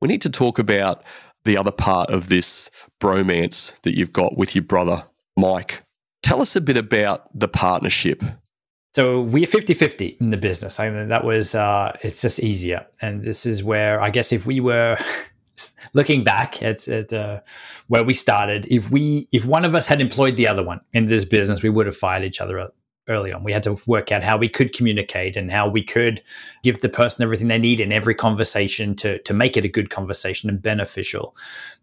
[0.03, 1.05] We need to talk about
[1.45, 5.05] the other part of this bromance that you've got with your brother,
[5.37, 5.85] Mike.
[6.25, 8.21] Tell us a bit about the partnership.
[8.97, 10.81] So we're 50 50 in the business.
[10.81, 12.85] I mean, that was, uh, it's just easier.
[13.01, 14.99] And this is where I guess if we were
[15.95, 17.41] looking back at, at uh,
[17.87, 21.07] where we started, if we, if one of us had employed the other one in
[21.07, 22.59] this business, we would have fired each other
[23.09, 23.43] early on.
[23.43, 26.23] We had to work out how we could communicate and how we could
[26.63, 29.91] give the person everything they need in every conversation to to make it a good
[29.91, 31.35] conversation and beneficial.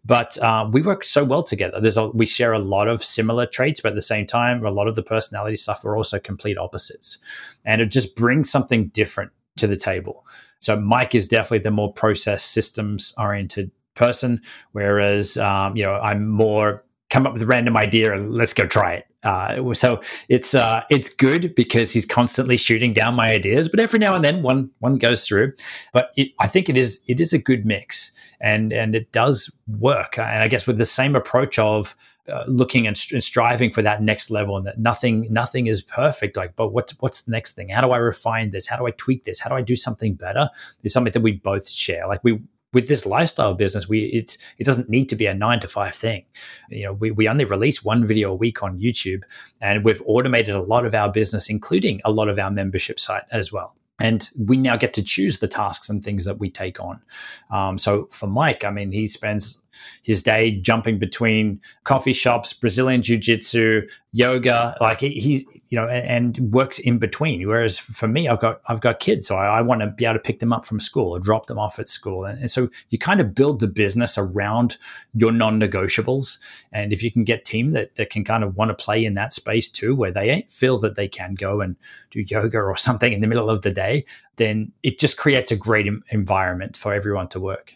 [0.04, 1.80] But uh, we work so well together.
[1.80, 4.70] There's a, we share a lot of similar traits, but at the same time, a
[4.70, 7.18] lot of the personality stuff are also complete opposites,
[7.64, 10.26] and it just brings something different to the table.
[10.60, 14.40] So Mike is definitely the more process systems oriented person,
[14.72, 18.66] whereas um, you know I'm more come up with a random idea and let's go
[18.66, 19.09] try it.
[19.22, 23.98] Uh, so it's uh, it's good because he's constantly shooting down my ideas, but every
[23.98, 25.52] now and then one one goes through.
[25.92, 29.54] But it, I think it is it is a good mix, and and it does
[29.78, 30.18] work.
[30.18, 31.94] And I guess with the same approach of
[32.30, 36.36] uh, looking and, and, striving for that next level, and that nothing nothing is perfect.
[36.36, 37.68] Like, but what's what's the next thing?
[37.68, 38.66] How do I refine this?
[38.66, 39.40] How do I tweak this?
[39.40, 40.48] How do I do something better?
[40.82, 42.06] Is something that we both share.
[42.06, 42.40] Like we
[42.72, 45.94] with this lifestyle business, we it it doesn't need to be a nine to five
[45.94, 46.24] thing.
[46.68, 49.22] You know, we, we only release one video a week on YouTube,
[49.60, 53.24] and we've automated a lot of our business, including a lot of our membership site
[53.30, 53.74] as well.
[53.98, 57.02] And we now get to choose the tasks and things that we take on.
[57.50, 59.60] Um, so for Mike, I mean, he spends
[60.02, 64.76] his day jumping between coffee shops, Brazilian jiu jitsu, yoga.
[64.80, 67.46] Like he's, you know, and works in between.
[67.46, 70.14] Whereas for me, I've got I've got kids, so I, I want to be able
[70.14, 72.24] to pick them up from school or drop them off at school.
[72.24, 74.76] And, and so you kind of build the business around
[75.14, 76.38] your non-negotiables.
[76.72, 79.14] And if you can get team that that can kind of want to play in
[79.14, 81.76] that space too, where they feel that they can go and
[82.10, 84.04] do yoga or something in the middle of the day,
[84.36, 87.74] then it just creates a great environment for everyone to work.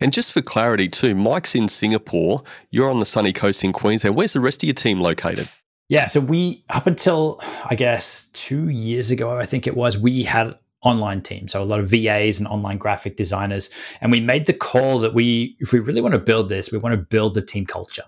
[0.00, 2.42] And just for clarity, too, Mike's in Singapore.
[2.70, 4.16] You're on the sunny coast in Queensland.
[4.16, 5.48] Where's the rest of your team located?
[5.88, 10.22] Yeah, so we up until I guess two years ago, I think it was, we
[10.22, 13.70] had online team so a lot of vas and online graphic designers
[14.02, 16.78] and we made the call that we if we really want to build this we
[16.78, 18.04] want to build the team culture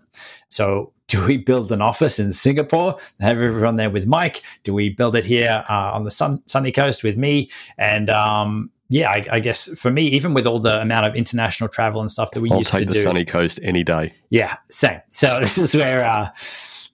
[0.51, 4.75] so do we build an office in singapore and have everyone there with mike do
[4.75, 9.11] we build it here uh, on the sun, sunny coast with me and um, yeah,
[9.11, 12.31] I, I, guess for me, even with all the amount of international travel and stuff
[12.33, 14.14] that we I'll used to do, I'll take the sunny coast any day.
[14.31, 15.01] Yeah, same.
[15.09, 16.31] So this is where, uh,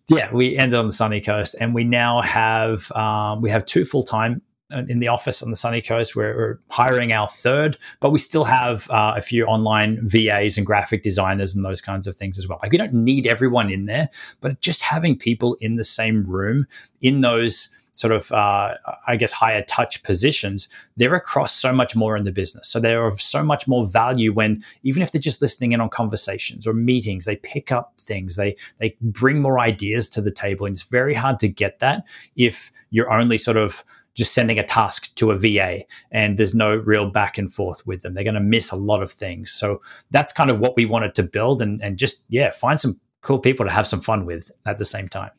[0.08, 3.84] yeah, we ended on the sunny coast, and we now have um, we have two
[3.84, 4.42] full time
[4.88, 6.16] in the office on the sunny coast.
[6.16, 10.66] We're, we're hiring our third, but we still have uh, a few online VAs and
[10.66, 12.58] graphic designers and those kinds of things as well.
[12.62, 14.08] Like we don't need everyone in there,
[14.40, 16.66] but just having people in the same room
[17.00, 18.74] in those sort of, uh,
[19.06, 22.68] I guess, higher touch positions, they're across so much more in the business.
[22.68, 25.90] So they're of so much more value when, even if they're just listening in on
[25.90, 30.66] conversations or meetings, they pick up things, they they bring more ideas to the table,
[30.66, 34.64] and it's very hard to get that if you're only sort of just sending a
[34.64, 38.12] task to a VA and there's no real back and forth with them.
[38.12, 39.50] They're going to miss a lot of things.
[39.50, 43.00] So that's kind of what we wanted to build and, and just, yeah, find some
[43.22, 45.30] cool people to have some fun with at the same time.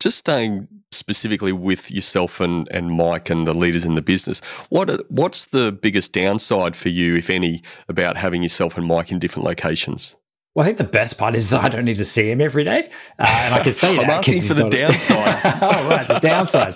[0.00, 4.90] Just staying specifically with yourself and, and Mike and the leaders in the business, what
[5.10, 9.46] what's the biggest downside for you, if any, about having yourself and Mike in different
[9.46, 10.16] locations?
[10.54, 12.64] Well, I think the best part is that I don't need to see him every
[12.64, 14.18] day, uh, and I can say I'm that.
[14.18, 15.40] asking for the downside.
[15.62, 16.74] oh, right, the downside.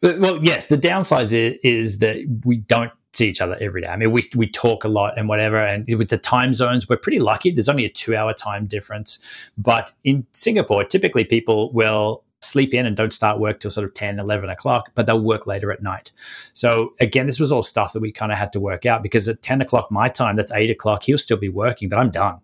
[0.00, 3.88] but, well, yes, the downside is, is that we don't see each other every day.
[3.88, 5.58] I mean, we we talk a lot and whatever.
[5.58, 7.50] And with the time zones, we're pretty lucky.
[7.50, 9.18] There's only a two hour time difference,
[9.56, 13.94] but in Singapore, typically people will sleep in and don't start work till sort of
[13.94, 16.12] 10, 11 o'clock, but they'll work later at night.
[16.52, 19.28] So again, this was all stuff that we kind of had to work out because
[19.28, 22.40] at 10 o'clock my time, that's eight o'clock, he'll still be working, but I'm done.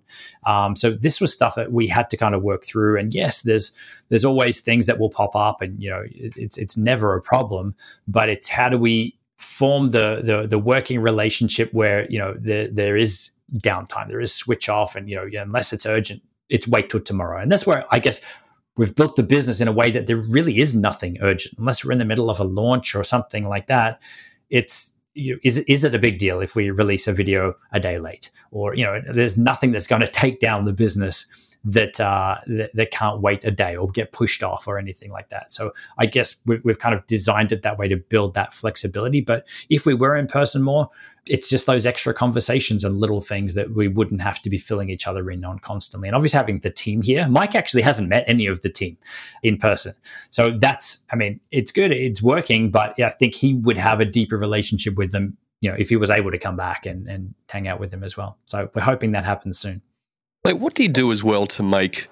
[0.47, 2.99] Um, so this was stuff that we had to kind of work through.
[2.99, 3.73] And yes, there's
[4.09, 7.75] there's always things that will pop up and you know, it's it's never a problem,
[8.07, 12.69] but it's how do we form the the, the working relationship where, you know, there
[12.69, 16.91] there is downtime, there is switch off and you know, unless it's urgent, it's wait
[16.91, 17.41] till tomorrow.
[17.41, 18.21] And that's where I guess
[18.77, 21.59] we've built the business in a way that there really is nothing urgent.
[21.59, 24.01] Unless we're in the middle of a launch or something like that
[24.53, 27.81] it's you know, is is it a big deal if we release a video a
[27.81, 28.31] day late?
[28.53, 31.27] Or you know there's nothing that's going to take down the business
[31.64, 35.29] that, uh, that, that can't wait a day or get pushed off or anything like
[35.29, 35.53] that.
[35.53, 39.20] So I guess we've, we've kind of designed it that way to build that flexibility.
[39.20, 40.90] But if we were in person more,
[41.27, 44.90] it's just those extra conversations and little things that we wouldn't have to be filling
[44.90, 46.09] each other in on constantly.
[46.09, 48.96] And obviously having the team here, Mike actually hasn't met any of the team
[49.44, 49.94] in person.
[50.31, 54.05] So that's, I mean, it's good, it's working, but I think he would have a
[54.05, 57.35] deeper relationship with them, you know, if he was able to come back and, and
[57.48, 58.37] hang out with them as well.
[58.46, 59.81] So we're hoping that happens soon.
[60.44, 62.09] Like, what do you do as well to make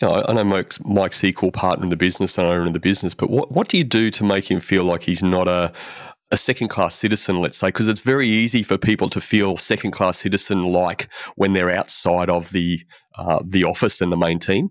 [0.00, 2.80] you know, I know Mike's, Mike's equal partner in the business and owner in the
[2.80, 5.72] business, but what, what do you do to make him feel like he's not a,
[6.32, 9.92] a second class citizen, let's say, because it's very easy for people to feel second
[9.92, 12.80] class citizen like when they're outside of the
[13.16, 14.70] uh, the office and the main team?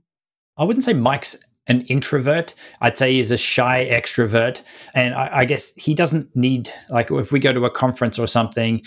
[0.58, 1.38] I wouldn't say Mike's
[1.68, 2.54] an introvert.
[2.82, 4.64] I'd say he's a shy extrovert.
[4.94, 8.28] And I, I, guess he doesn't need, like, if we go to a conference or
[8.28, 8.82] something,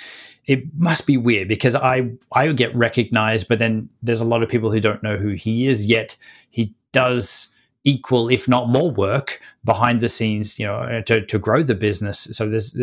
[0.47, 4.49] it must be weird because I, I get recognized, but then there's a lot of
[4.49, 6.17] people who don't know who he is, yet
[6.51, 7.49] he does
[7.85, 12.29] equal, if not more work behind the scenes, you know, to, to grow the business.
[12.33, 12.77] So there's,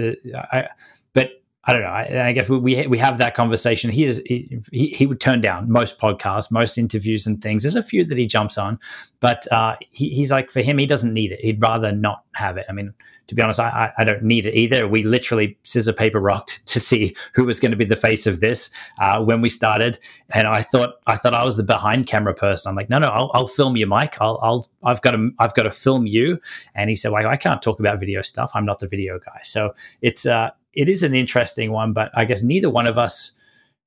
[0.51, 0.67] I,
[1.13, 1.87] but I don't know.
[1.87, 3.89] I, I, guess we we have that conversation.
[3.89, 7.63] He, is, he, he would turn down most podcasts, most interviews, and things.
[7.63, 8.79] There's a few that he jumps on,
[9.21, 11.39] but uh, he, he's like for him, he doesn't need it.
[11.39, 12.65] He'd rather not have it.
[12.67, 12.93] I mean,
[13.27, 14.89] to be honest, I, I don't need it either.
[14.89, 18.41] We literally scissor paper rocked to see who was going to be the face of
[18.41, 19.99] this uh, when we started,
[20.33, 22.71] and I thought I thought I was the behind camera person.
[22.71, 24.17] I'm like, no, no, I'll, I'll film you, Mike.
[24.19, 26.41] I'll, I'll I've got to I've got to film you.
[26.75, 28.51] And he said, well, I can't talk about video stuff.
[28.53, 29.39] I'm not the video guy.
[29.43, 33.31] So it's uh it is an interesting one, but I guess neither one of us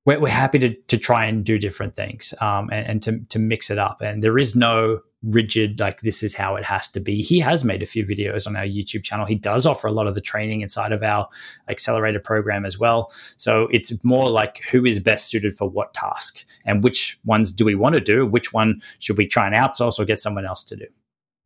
[0.07, 3.39] we're, we're happy to to try and do different things um, and, and to to
[3.39, 4.01] mix it up.
[4.01, 7.21] And there is no rigid like this is how it has to be.
[7.21, 9.27] He has made a few videos on our YouTube channel.
[9.27, 11.29] He does offer a lot of the training inside of our
[11.69, 13.11] accelerator program as well.
[13.37, 17.65] So it's more like who is best suited for what task and which ones do
[17.65, 18.25] we want to do?
[18.25, 20.87] Which one should we try and outsource or get someone else to do?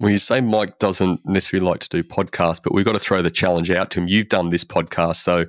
[0.00, 3.20] Well, you say Mike doesn't necessarily like to do podcasts, but we've got to throw
[3.20, 4.08] the challenge out to him.
[4.08, 5.44] You've done this podcast, so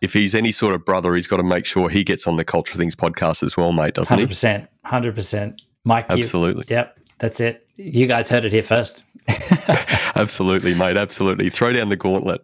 [0.00, 2.44] if he's any sort of brother, he's got to make sure he gets on the
[2.44, 4.88] Culture Things podcast as well, mate, doesn't 100%, he?
[4.88, 5.14] 100%.
[5.14, 5.58] 100%.
[5.84, 6.64] Mike, absolutely.
[6.68, 7.66] You, yep, that's it.
[7.74, 9.02] You guys heard it here first.
[10.14, 10.96] absolutely, mate.
[10.96, 11.50] Absolutely.
[11.50, 12.40] Throw down the gauntlet.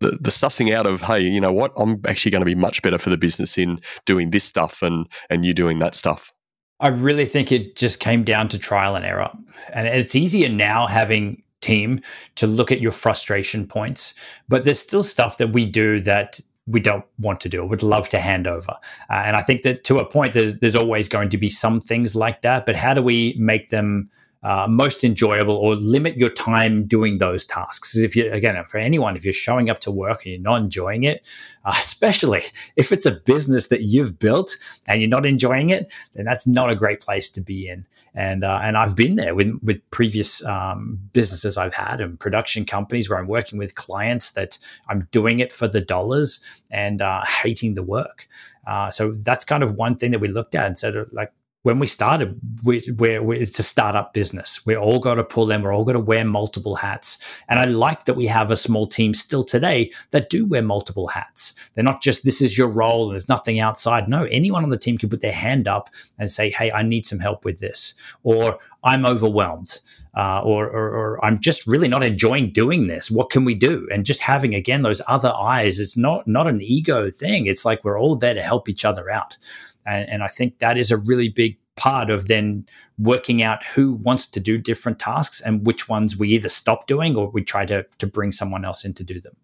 [0.00, 2.82] the, the sussing out of hey, you know what, I'm actually going to be much
[2.82, 6.32] better for the business in doing this stuff and and you doing that stuff.
[6.78, 9.30] I really think it just came down to trial and error,
[9.72, 12.00] and it's easier now having team
[12.34, 14.14] to look at your frustration points,
[14.48, 17.64] but there's still stuff that we do that we don't want to do.
[17.64, 18.76] Would love to hand over,
[19.10, 21.80] uh, and I think that to a point, there's there's always going to be some
[21.80, 22.66] things like that.
[22.66, 24.10] But how do we make them
[24.42, 27.96] uh, most enjoyable or limit your time doing those tasks.
[27.96, 31.04] If you, again, for anyone, if you're showing up to work and you're not enjoying
[31.04, 31.28] it,
[31.64, 32.42] uh, especially
[32.76, 34.56] if it's a business that you've built
[34.88, 37.86] and you're not enjoying it, then that's not a great place to be in.
[38.14, 42.64] And, uh, and I've been there with, with previous um, businesses I've had and production
[42.64, 47.24] companies where I'm working with clients that I'm doing it for the dollars and uh,
[47.24, 48.28] hating the work.
[48.66, 51.78] Uh, so that's kind of one thing that we looked at and said, like, when
[51.78, 54.66] we started, we, we're, we're, it's a startup business.
[54.66, 55.62] We're all got to pull in.
[55.62, 57.18] We're all got to wear multiple hats.
[57.48, 61.06] And I like that we have a small team still today that do wear multiple
[61.06, 61.54] hats.
[61.74, 64.08] They're not just this is your role and there's nothing outside.
[64.08, 67.06] No, anyone on the team can put their hand up and say, "Hey, I need
[67.06, 67.94] some help with this,"
[68.24, 69.78] or "I'm overwhelmed,"
[70.16, 73.10] uh, or, or, or I'm just really not enjoying doing this.
[73.10, 73.88] What can we do?
[73.92, 77.46] And just having again those other eyes is not not an ego thing.
[77.46, 79.38] It's like we're all there to help each other out.
[79.86, 82.66] And, and I think that is a really big part of then
[82.98, 87.16] working out who wants to do different tasks and which ones we either stop doing
[87.16, 89.34] or we try to, to bring someone else in to do them.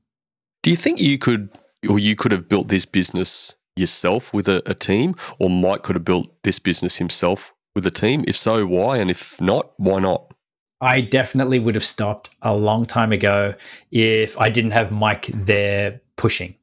[0.63, 1.49] Do you think you could,
[1.89, 5.97] or you could have built this business yourself with a, a team, or Mike could
[5.97, 8.25] have built this business himself with a team?
[8.27, 8.99] If so, why?
[8.99, 10.35] And if not, why not?
[10.81, 13.55] I definitely would have stopped a long time ago
[13.91, 16.55] if I didn't have Mike there pushing.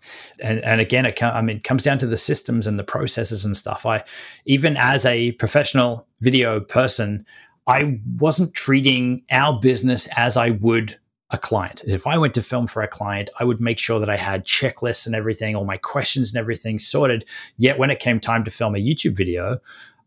[0.42, 3.44] And, and again, it, I mean, it comes down to the systems and the processes
[3.44, 3.86] and stuff.
[3.86, 4.04] I,
[4.46, 7.26] even as a professional video person,
[7.68, 10.98] I wasn't treating our business as I would
[11.32, 11.84] a client.
[11.88, 14.46] If I went to film for a client, I would make sure that I had
[14.46, 17.26] checklists and everything, all my questions and everything sorted.
[17.58, 19.60] Yet when it came time to film a YouTube video,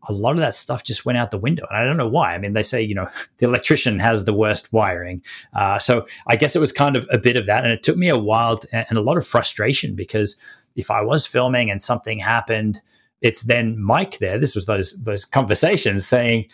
[0.07, 1.65] a lot of that stuff just went out the window.
[1.69, 2.33] And I don't know why.
[2.33, 5.23] I mean, they say, you know, the electrician has the worst wiring.
[5.53, 7.63] Uh, so I guess it was kind of a bit of that.
[7.63, 10.35] And it took me a while to, and a lot of frustration because
[10.75, 12.81] if I was filming and something happened,
[13.21, 14.39] it's then Mike there.
[14.39, 16.45] This was those those conversations saying,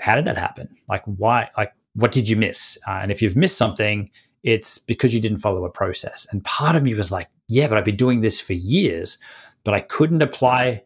[0.00, 0.76] how did that happen?
[0.88, 1.48] Like, why?
[1.56, 2.76] Like, what did you miss?
[2.88, 4.10] Uh, and if you've missed something,
[4.42, 6.26] it's because you didn't follow a process.
[6.30, 9.18] And part of me was like, yeah, but I've been doing this for years,
[9.64, 10.82] but I couldn't apply.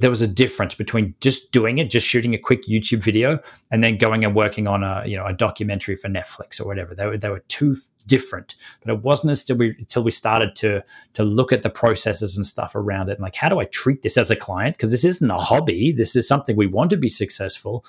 [0.00, 3.38] There was a difference between just doing it, just shooting a quick YouTube video,
[3.70, 6.94] and then going and working on a you know a documentary for Netflix or whatever.
[6.94, 7.74] They were they were two
[8.06, 8.56] different.
[8.84, 10.82] But it wasn't until we until we started to
[11.14, 14.02] to look at the processes and stuff around it, and like how do I treat
[14.02, 14.76] this as a client?
[14.76, 15.92] Because this isn't a hobby.
[15.92, 17.84] This is something we want to be successful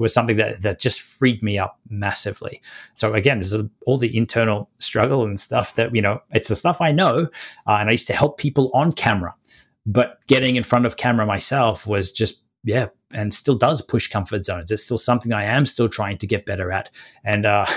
[0.00, 2.60] was something that that just freed me up massively.
[2.96, 6.56] So again, this there's all the internal struggle and stuff that you know it's the
[6.56, 7.28] stuff I know,
[7.66, 9.34] uh, and I used to help people on camera,
[9.86, 14.44] but getting in front of camera myself was just yeah, and still does push comfort
[14.44, 14.70] zones.
[14.70, 16.90] It's still something I am still trying to get better at,
[17.24, 17.46] and.
[17.46, 17.66] uh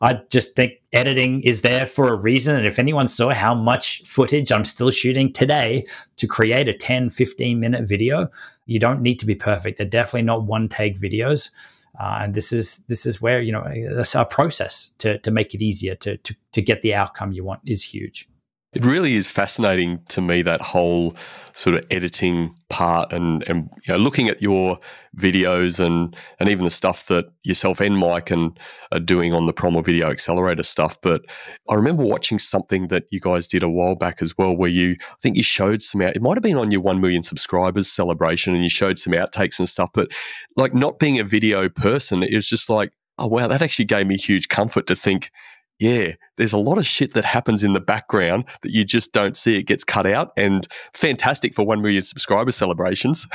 [0.00, 2.56] I just think editing is there for a reason.
[2.56, 7.10] And if anyone saw how much footage I'm still shooting today to create a 10,
[7.10, 8.28] 15 minute video,
[8.66, 9.78] you don't need to be perfect.
[9.78, 11.50] They're definitely not one take videos.
[11.98, 13.64] Uh, and this is this is where you know
[13.94, 17.44] that's our process to to make it easier to to to get the outcome you
[17.44, 18.28] want is huge.
[18.72, 21.16] It really is fascinating to me that whole
[21.54, 24.78] sort of editing part and and you know, looking at your
[25.16, 28.56] videos and and even the stuff that yourself and Mike and
[28.92, 31.00] are doing on the Primal Video Accelerator stuff.
[31.00, 31.22] But
[31.68, 34.96] I remember watching something that you guys did a while back as well, where you
[35.00, 36.14] I think you showed some out.
[36.14, 39.58] It might have been on your one million subscribers celebration, and you showed some outtakes
[39.58, 39.90] and stuff.
[39.92, 40.12] But
[40.56, 44.06] like not being a video person, it was just like, oh wow, that actually gave
[44.06, 45.32] me huge comfort to think
[45.80, 49.34] yeah, there's a lot of shit that happens in the background that you just don't
[49.34, 49.56] see.
[49.56, 53.26] It gets cut out, and fantastic for one million subscriber celebrations.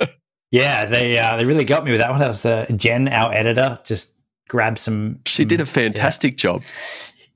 [0.50, 2.20] yeah, they uh, they really got me with that one.
[2.20, 4.14] That was uh, Jen, our editor, just
[4.48, 5.20] grabbed some.
[5.24, 6.36] She did a fantastic yeah.
[6.36, 6.62] job.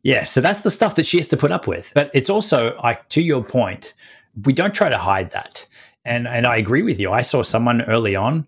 [0.02, 1.90] Yeah, so that's the stuff that she has to put up with.
[1.94, 3.94] But it's also like to your point,
[4.44, 5.66] we don't try to hide that.
[6.04, 7.10] And and I agree with you.
[7.10, 8.46] I saw someone early on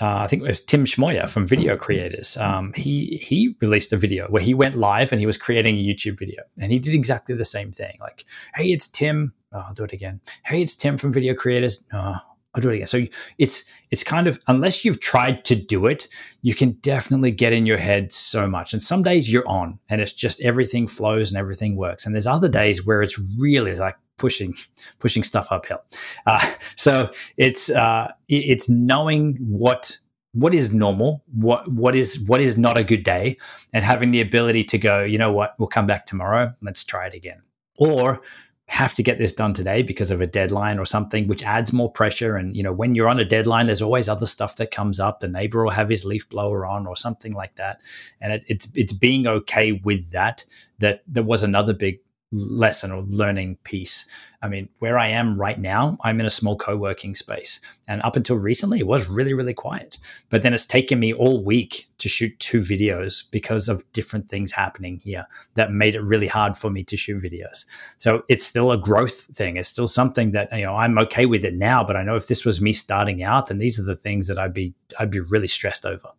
[0.00, 2.36] uh, I think it was Tim Schmoyer from Video Creators.
[2.36, 5.82] Um, he he released a video where he went live and he was creating a
[5.82, 7.96] YouTube video, and he did exactly the same thing.
[8.00, 8.24] Like,
[8.54, 9.32] hey, it's Tim.
[9.52, 10.20] Oh, I'll do it again.
[10.44, 11.84] Hey, it's Tim from Video Creators.
[11.92, 12.16] Oh,
[12.54, 12.86] I'll do it again.
[12.86, 13.02] So
[13.38, 16.08] it's it's kind of unless you've tried to do it,
[16.42, 18.72] you can definitely get in your head so much.
[18.72, 22.06] And some days you're on, and it's just everything flows and everything works.
[22.06, 24.54] And there's other days where it's really like pushing
[24.98, 25.82] pushing stuff uphill.
[26.26, 29.98] Uh, so it's uh, it's knowing what
[30.32, 33.36] what is normal, what what is what is not a good day,
[33.72, 36.54] and having the ability to go, you know what, we'll come back tomorrow.
[36.60, 37.42] Let's try it again,
[37.78, 38.20] or
[38.68, 41.90] have to get this done today because of a deadline or something which adds more
[41.90, 42.36] pressure.
[42.36, 45.20] And you know when you're on a deadline there's always other stuff that comes up.
[45.20, 47.80] The neighbor will have his leaf blower on or something like that.
[48.20, 50.44] And it, it's it's being okay with that
[50.80, 52.00] that there was another big
[52.36, 54.06] lesson or learning piece.
[54.42, 57.60] I mean, where I am right now, I'm in a small co working space.
[57.88, 59.98] And up until recently, it was really, really quiet.
[60.28, 64.52] But then it's taken me all week to shoot two videos because of different things
[64.52, 65.24] happening here
[65.54, 67.64] that made it really hard for me to shoot videos.
[67.96, 69.56] So it's still a growth thing.
[69.56, 71.82] It's still something that, you know, I'm okay with it now.
[71.82, 74.38] But I know if this was me starting out, then these are the things that
[74.38, 76.10] I'd be, I'd be really stressed over.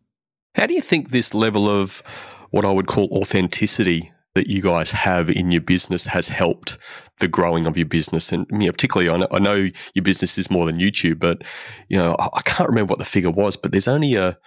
[0.56, 2.02] How do you think this level of
[2.50, 6.78] what I would call authenticity that you guys have in your business has helped
[7.20, 8.32] the growing of your business?
[8.32, 11.44] And you know, particularly, I know, I know your business is more than YouTube, but
[11.90, 14.38] you know, I, I can't remember what the figure was, but there's only a,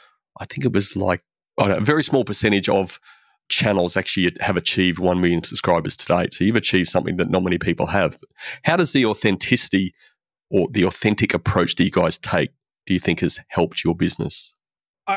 [0.41, 1.21] I think it was like
[1.69, 2.99] know, a very small percentage of
[3.49, 6.33] channels actually have achieved 1 million subscribers to date.
[6.33, 8.17] So you've achieved something that not many people have.
[8.65, 9.93] How does the authenticity
[10.51, 12.51] or the authentic approach that you guys take,
[12.87, 14.55] do you think has helped your business?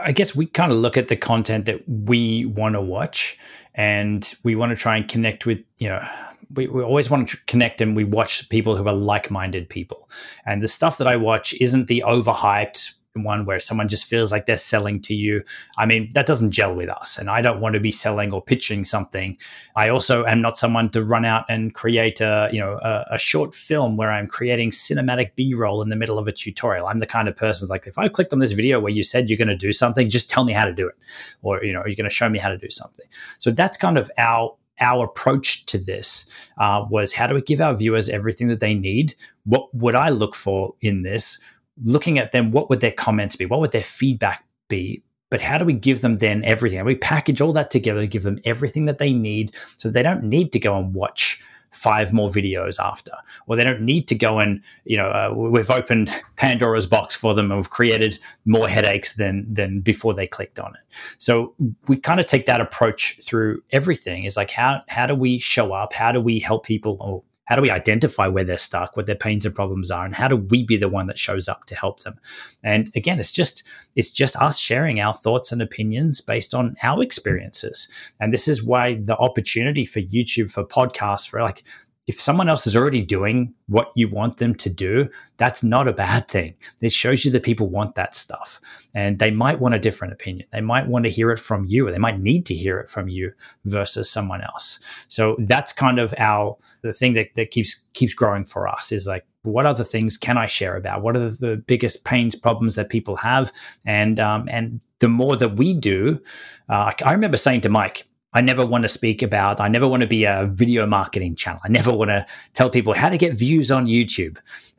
[0.06, 3.38] I guess we kind of look at the content that we want to watch
[3.76, 6.06] and we want to try and connect with, you know,
[6.54, 10.10] we, we always want to connect and we watch people who are like minded people.
[10.46, 14.48] And the stuff that I watch isn't the overhyped one where someone just feels like
[14.48, 15.44] they're selling to you.
[15.78, 17.18] I mean, that doesn't gel with us.
[17.18, 19.38] And I don't want to be selling or pitching something.
[19.76, 23.18] I also am not someone to run out and create a, you know, a, a
[23.20, 26.88] short film where I'm creating cinematic B-roll in the middle of a tutorial.
[26.88, 29.30] I'm the kind of person like, if I clicked on this video where you said
[29.30, 30.96] you're going to do something, just tell me how to do it.
[31.44, 33.06] Or, you know, are you're going to show me how to do something.
[33.38, 36.26] So that's kind of our our approach to this
[36.58, 39.14] uh, was how do we give our viewers everything that they need?
[39.46, 41.40] What would I look for in this?
[41.82, 43.46] Looking at them, what would their comments be?
[43.46, 45.04] What would their feedback be
[45.34, 46.86] but how do we give them then everything?
[46.86, 50.52] we package all that together, give them everything that they need so they don't need
[50.52, 53.12] to go and watch five more videos after,
[53.48, 57.34] or they don't need to go and you know uh, we've opened Pandora's box for
[57.34, 60.82] them and we've created more headaches than than before they clicked on it.
[61.18, 61.56] So
[61.88, 64.26] we kind of take that approach through everything.
[64.26, 65.94] Is like how how do we show up?
[65.94, 66.98] How do we help people?
[67.00, 70.16] Or how do we identify where they're stuck, what their pains and problems are, and
[70.16, 72.16] how do we be the one that shows up to help them?
[72.64, 73.64] And again, it's just
[73.96, 77.88] it's just us sharing our thoughts and opinions based on our experiences.
[78.20, 81.64] And this is why the opportunity for YouTube, for podcasts, for like
[82.06, 85.94] if someone else is already doing what you want them to do, that's not a
[85.94, 86.54] bad thing.
[86.82, 88.60] It shows you that people want that stuff
[88.94, 90.48] and they might want a different opinion.
[90.52, 92.90] They might want to hear it from you or they might need to hear it
[92.90, 93.32] from you
[93.64, 94.80] versus someone else.
[95.08, 99.08] So that's kind of our the thing that, that keeps keeps growing for us is
[99.08, 101.02] like what other things can I share about?
[101.02, 103.52] What are the, the biggest pains, problems that people have?
[103.86, 106.22] And um, and the more that we do,
[106.70, 110.02] uh, I remember saying to Mike, I never want to speak about, I never want
[110.02, 111.62] to be a video marketing channel.
[111.64, 114.38] I never want to tell people how to get views on YouTube.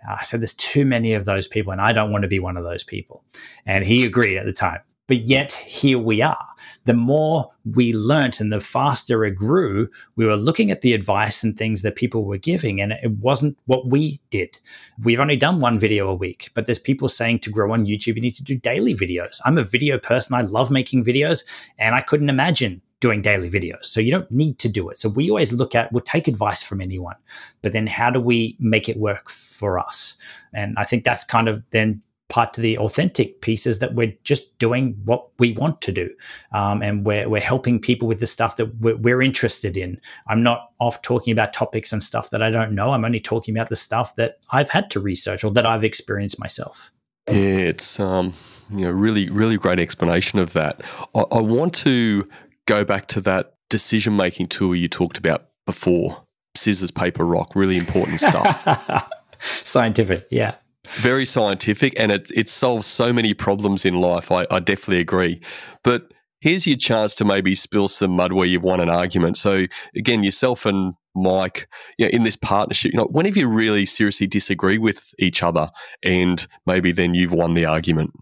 [0.08, 2.56] Uh, so there's too many of those people, and I don't want to be one
[2.56, 3.24] of those people.
[3.64, 4.80] And he agreed at the time.
[5.06, 6.46] But yet, here we are.
[6.86, 11.44] The more we learnt and the faster it grew, we were looking at the advice
[11.44, 14.58] and things that people were giving, and it wasn't what we did.
[15.02, 18.16] We've only done one video a week, but there's people saying to grow on YouTube,
[18.16, 19.40] you need to do daily videos.
[19.44, 20.34] I'm a video person.
[20.34, 21.44] I love making videos,
[21.78, 23.84] and I couldn't imagine doing daily videos.
[23.86, 24.96] So you don't need to do it.
[24.96, 27.16] So we always look at, we'll take advice from anyone,
[27.62, 30.16] but then how do we make it work for us?
[30.52, 34.56] And I think that's kind of then part to the authentic pieces that we're just
[34.58, 36.10] doing what we want to do.
[36.52, 40.00] Um, and we're, we're helping people with the stuff that we're, we're, interested in.
[40.26, 42.90] I'm not off talking about topics and stuff that I don't know.
[42.90, 46.40] I'm only talking about the stuff that I've had to research or that I've experienced
[46.40, 46.90] myself.
[47.28, 48.34] Yeah, it's, um,
[48.70, 50.82] you know, really, really great explanation of that.
[51.14, 52.28] I, I want to
[52.66, 56.24] go back to that decision making tool you talked about before
[56.56, 59.08] scissors, paper, rock, really important stuff.
[59.40, 60.54] Scientific, yeah.
[60.96, 64.30] Very scientific, and it, it solves so many problems in life.
[64.30, 65.40] I, I definitely agree.
[65.82, 69.38] But here's your chance to maybe spill some mud where you've won an argument.
[69.38, 69.64] So,
[69.96, 73.86] again, yourself and Mike, you know, in this partnership, you know, when have you really
[73.86, 75.70] seriously disagree with each other
[76.02, 78.12] and maybe then you've won the argument?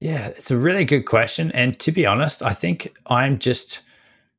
[0.00, 1.50] Yeah, it's a really good question.
[1.52, 3.80] And to be honest, I think I'm just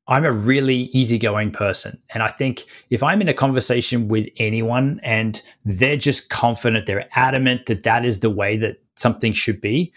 [0.08, 2.02] I'm a really easygoing person.
[2.14, 7.08] And I think if I'm in a conversation with anyone and they're just confident, they're
[7.16, 9.94] adamant that that is the way that something should be,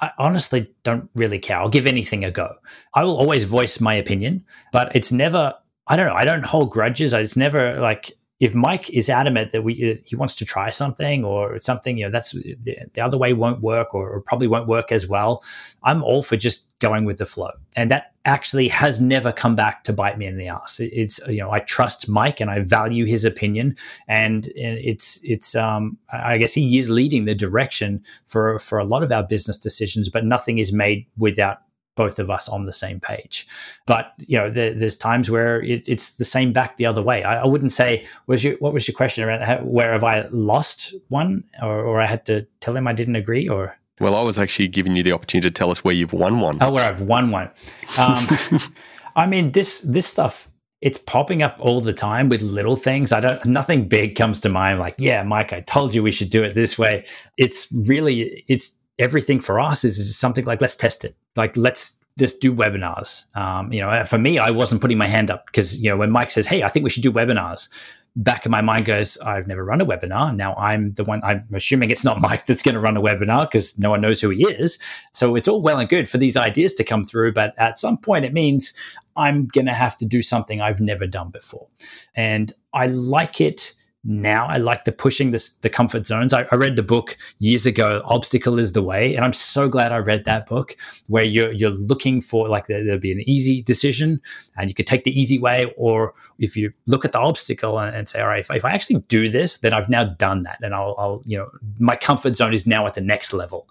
[0.00, 1.58] I honestly don't really care.
[1.58, 2.52] I'll give anything a go.
[2.94, 5.54] I will always voice my opinion, but it's never,
[5.86, 7.14] I don't know, I don't hold grudges.
[7.14, 11.58] It's never like, if Mike is adamant that we he wants to try something or
[11.58, 14.92] something, you know, that's the, the other way won't work or, or, probably won't work
[14.92, 15.42] as well.
[15.82, 19.84] I'm all for just going with the flow, and that actually has never come back
[19.84, 20.80] to bite me in the ass.
[20.80, 23.76] It's you know I trust Mike and I value his opinion,
[24.08, 29.02] and, it's it's um I guess he is leading the direction for for a lot
[29.02, 31.58] of our business decisions, but nothing is made without
[31.94, 33.46] both of us on the same page.
[33.86, 37.22] But you know, there, there's times where it, it's the same back the other way.
[37.24, 40.26] I, I, wouldn't say was your what was your question around how, where have I
[40.30, 44.22] lost one, or, or I had to tell him I didn't agree, or well, I
[44.22, 46.58] was actually giving you the opportunity to tell us where you've won one.
[46.60, 47.50] Oh, where I've won one.
[47.98, 48.26] Um,
[49.16, 50.50] I mean, this this stuff
[50.82, 53.10] it's popping up all the time with little things.
[53.12, 56.30] I don't nothing big comes to mind like, yeah, Mike, I told you we should
[56.30, 57.06] do it this way.
[57.38, 61.94] It's really it's everything for us is, is something like let's test it like let's
[62.18, 65.80] just do webinars um, you know for me i wasn't putting my hand up because
[65.80, 67.68] you know when mike says hey i think we should do webinars
[68.16, 70.34] back of my mind goes i've never run a webinar.
[70.34, 73.42] Now i'm the one i'm assuming it's not mike that's going to run a webinar
[73.42, 74.78] because no one knows who he is.
[75.12, 77.98] So it's all well and good for these ideas to come through but at some
[77.98, 78.72] point it means
[79.16, 81.68] i'm going to have to do something i've never done before.
[82.14, 83.74] And i like it
[84.06, 84.46] now.
[84.46, 86.32] I like the pushing this, the comfort zones.
[86.32, 89.92] I, I, read the book years ago, Obstacle is the Way, and I'm so glad
[89.92, 90.76] I read that book
[91.08, 94.20] where you're you're looking for like there, will be an easy decision
[94.56, 97.94] and you could take the easy way, or if you look at the obstacle and,
[97.94, 100.58] and say, all right, if, if, I actually do this, then I've now done that,
[100.62, 103.68] and I'll, I'll you know my comfort zone is now at the next level,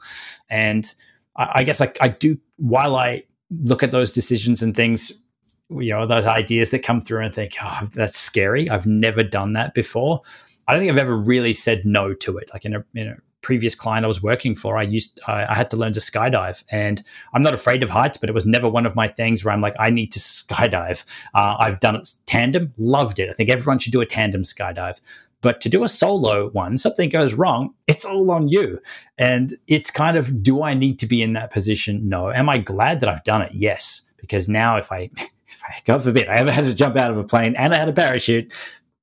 [0.49, 0.93] and
[1.35, 3.23] I, I guess I, I do while I
[3.61, 5.11] look at those decisions and things
[5.69, 9.53] you know those ideas that come through and think oh that's scary i've never done
[9.53, 10.21] that before
[10.67, 13.15] i don't think i've ever really said no to it like in a, in a
[13.41, 16.63] previous client i was working for i used I, I, had to learn to skydive
[16.69, 17.03] and
[17.33, 19.61] i'm not afraid of heights but it was never one of my things where i'm
[19.61, 23.77] like i need to skydive uh, i've done it tandem loved it i think everyone
[23.77, 24.99] should do a tandem skydive
[25.45, 28.79] But to do a solo one, something goes wrong, it's all on you.
[29.19, 32.09] And it's kind of, do I need to be in that position?
[32.09, 32.31] No.
[32.31, 33.51] Am I glad that I've done it?
[33.53, 34.01] Yes.
[34.17, 35.34] Because now if I, if I,
[35.85, 37.93] God forbid, I ever had to jump out of a plane and I had a
[37.93, 38.53] parachute,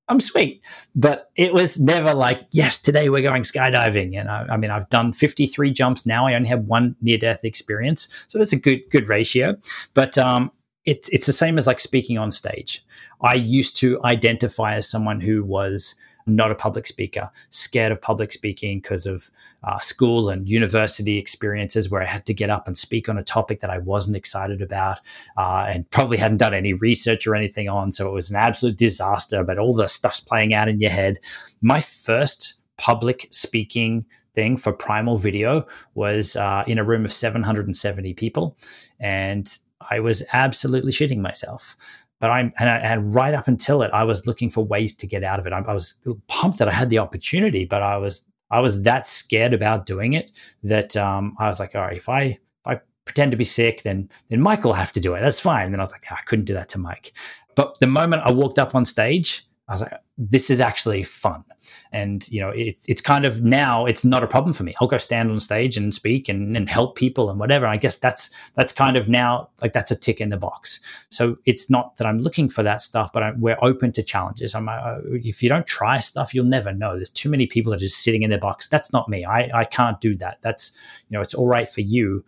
[0.09, 0.65] I'm sweet.
[0.95, 4.19] But it was never like, yes, today we're going skydiving.
[4.19, 6.27] And I, I mean, I've done 53 jumps now.
[6.27, 8.09] I only have one near death experience.
[8.29, 9.57] So that's a good, good ratio.
[9.95, 10.51] But um,
[10.85, 12.85] it's it's the same as like speaking on stage.
[13.21, 15.95] I used to identify as someone who was
[16.27, 19.31] not a public speaker, scared of public speaking because of
[19.65, 23.25] uh, school and university experiences where I had to get up and speak on a
[23.25, 25.01] topic that I wasn't excited about
[25.37, 27.93] uh, and probably hadn't done any research or anything on.
[27.93, 31.19] So it was an absolute disaster, but all the stuff's playing out in your head.
[31.61, 34.05] My first public speaking
[34.35, 38.57] thing for Primal Video was uh, in a room of 770 people.
[38.99, 39.59] And
[39.91, 41.77] I was absolutely shitting myself
[42.23, 45.09] but I'm and, I, and right up until it, I was looking for ways to
[45.09, 45.53] get out of it.
[45.53, 45.99] I, I was
[46.29, 50.13] pumped that I had the opportunity, but I was I was that scared about doing
[50.13, 50.31] it
[50.63, 53.83] that um, I was like, all right, if I if I pretend to be sick,
[53.83, 55.21] then then Mike will have to do it.
[55.21, 55.65] That's fine.
[55.65, 57.13] And then I was like, oh, I couldn't do that to Mike.
[57.57, 61.43] But the moment I walked up on stage, I was like, this is actually fun.
[61.91, 64.75] And, you know, it's, it's kind of now it's not a problem for me.
[64.81, 67.67] I'll go stand on stage and speak and, and help people and whatever.
[67.67, 70.81] I guess that's, that's kind of now like that's a tick in the box.
[71.11, 74.55] So it's not that I'm looking for that stuff, but I'm, we're open to challenges.
[74.55, 76.97] I'm, uh, if you don't try stuff, you'll never know.
[76.97, 78.69] There's too many people that are just sitting in their box.
[78.69, 79.25] That's not me.
[79.25, 80.39] I, I can't do that.
[80.43, 80.73] That's,
[81.09, 82.25] you know, it's all right for you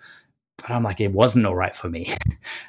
[0.57, 2.15] but I'm like, it wasn't all right for me.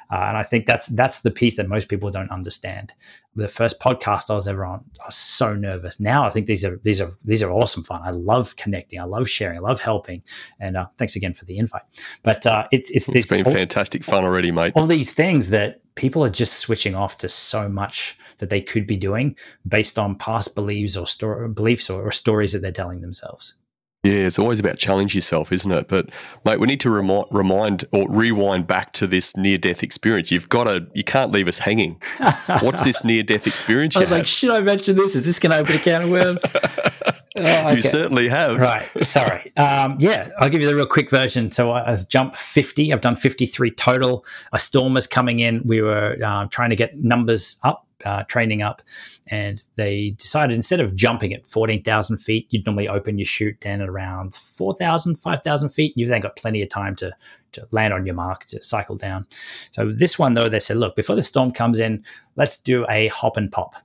[0.08, 2.92] Uh, and I think that's that's the piece that most people don't understand.
[3.34, 5.98] The first podcast I was ever on, I was so nervous.
[5.98, 8.02] Now I think these are these are these are awesome fun.
[8.04, 9.00] I love connecting.
[9.00, 9.58] I love sharing.
[9.58, 10.22] I love helping.
[10.60, 11.82] And uh, thanks again for the invite.
[12.22, 14.74] But uh, it's it's, it's been all, fantastic fun already, mate.
[14.76, 18.86] All these things that people are just switching off to so much that they could
[18.86, 19.34] be doing
[19.66, 23.54] based on past beliefs or sto- beliefs or, or stories that they're telling themselves.
[24.02, 25.88] Yeah, it's always about challenge yourself, isn't it?
[25.88, 26.10] But
[26.44, 30.30] mate, we need to remind, remind or rewind back to this near death experience.
[30.30, 32.00] You've got to, you can't leave us hanging.
[32.60, 33.96] What's this near death experience?
[33.96, 35.16] I was like, should I mention this?
[35.16, 36.44] Is this going to open a can of worms?
[37.38, 37.76] Oh, okay.
[37.76, 38.58] You certainly have.
[38.58, 38.88] Right.
[39.04, 39.54] Sorry.
[39.58, 41.52] Um, yeah, I'll give you the real quick version.
[41.52, 42.94] So I, I jumped 50.
[42.94, 44.24] I've done 53 total.
[44.54, 45.60] A storm was coming in.
[45.62, 48.82] We were uh, trying to get numbers up uh, training up,
[49.28, 53.80] and they decided instead of jumping at 14,000 feet, you'd normally open your chute down
[53.80, 55.92] at around 4,000, 5,000 feet.
[55.96, 57.12] You've then got plenty of time to,
[57.52, 59.26] to land on your mark to cycle down.
[59.72, 62.04] So this one, though, they said, look, before the storm comes in,
[62.36, 63.76] let's do a hop and pop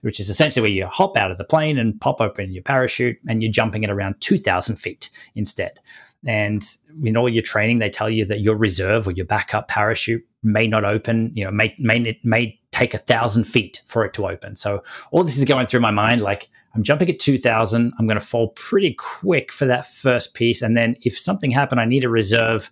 [0.00, 3.18] which is essentially where you hop out of the plane and pop open your parachute
[3.28, 5.80] and you're jumping at around 2,000 feet instead.
[6.24, 6.64] And
[7.02, 10.66] in all your training, they tell you that your reserve or your backup parachute may
[10.66, 14.56] not open, you know, may, may, may take a thousand feet for it to open.
[14.56, 17.94] So all this is going through my mind like, I'm jumping at 2000.
[17.98, 20.60] I'm going to fall pretty quick for that first piece.
[20.60, 22.70] And then if something happened, I need a reserve.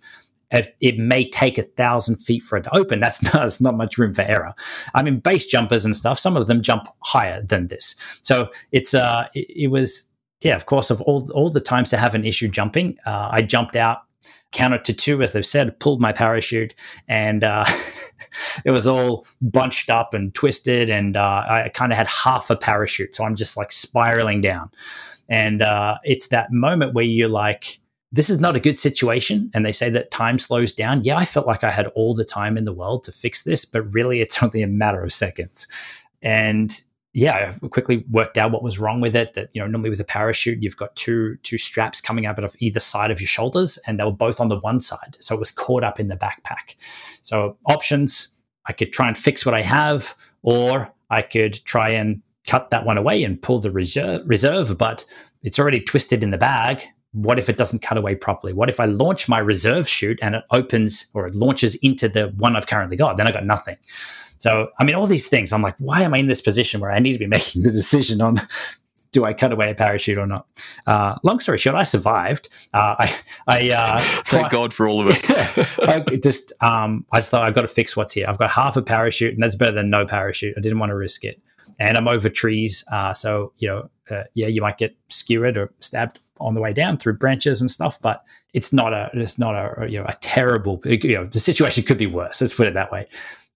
[0.79, 2.99] It may take a thousand feet for it to open.
[2.99, 4.53] That's not, that's not much room for error.
[4.93, 7.95] I mean, base jumpers and stuff, some of them jump higher than this.
[8.21, 10.07] So it's, uh, it, it was,
[10.45, 13.41] yeah, of course, of all, all the times to have an issue jumping, uh, I
[13.41, 14.03] jumped out
[14.51, 16.75] counted to two, as they've said, pulled my parachute,
[17.07, 17.65] and uh,
[18.65, 22.55] it was all bunched up and twisted, and uh, I kind of had half a
[22.55, 24.69] parachute, so I'm just like spiraling down,
[25.27, 27.79] and uh, it's that moment where you're like.
[28.11, 29.51] This is not a good situation.
[29.53, 31.03] And they say that time slows down.
[31.03, 33.65] Yeah, I felt like I had all the time in the world to fix this,
[33.65, 35.67] but really it's only a matter of seconds.
[36.21, 36.81] And
[37.15, 39.35] yeah, I quickly worked out what was wrong with it.
[39.35, 42.43] That you know, normally with a parachute, you've got two two straps coming up out
[42.43, 45.33] of either side of your shoulders, and they were both on the one side, so
[45.33, 46.75] it was caught up in the backpack.
[47.21, 48.35] So options:
[48.65, 52.85] I could try and fix what I have, or I could try and cut that
[52.85, 55.05] one away and pull the reserve, reserve but
[55.41, 56.83] it's already twisted in the bag.
[57.13, 58.51] What if it doesn't cut away properly?
[58.51, 62.33] What if I launch my reserve chute and it opens or it launches into the
[62.35, 63.15] one I've currently got?
[63.15, 63.77] Then I got nothing.
[64.37, 66.91] So, I mean, all these things, I'm like, why am I in this position where
[66.91, 68.41] I need to be making the decision on
[69.15, 70.45] do I cut away a parachute or not?
[70.85, 72.49] Uh, long story short, I survived.
[72.73, 73.15] Uh, I,
[73.47, 75.25] I uh, thank God for all of us.
[75.79, 78.25] I just, um, I just thought I've got to fix what's here.
[78.27, 80.53] I've got half a parachute, and that's better than no parachute.
[80.57, 81.41] I didn't want to risk it,
[81.79, 85.71] and I'm over trees, uh, so you know, uh, yeah, you might get skewered or
[85.79, 88.21] stabbed on the way down through branches and stuff, but
[88.53, 91.97] it's not a, it's not a, you know, a terrible, you know, the situation could
[91.97, 92.41] be worse.
[92.41, 93.07] Let's put it that way.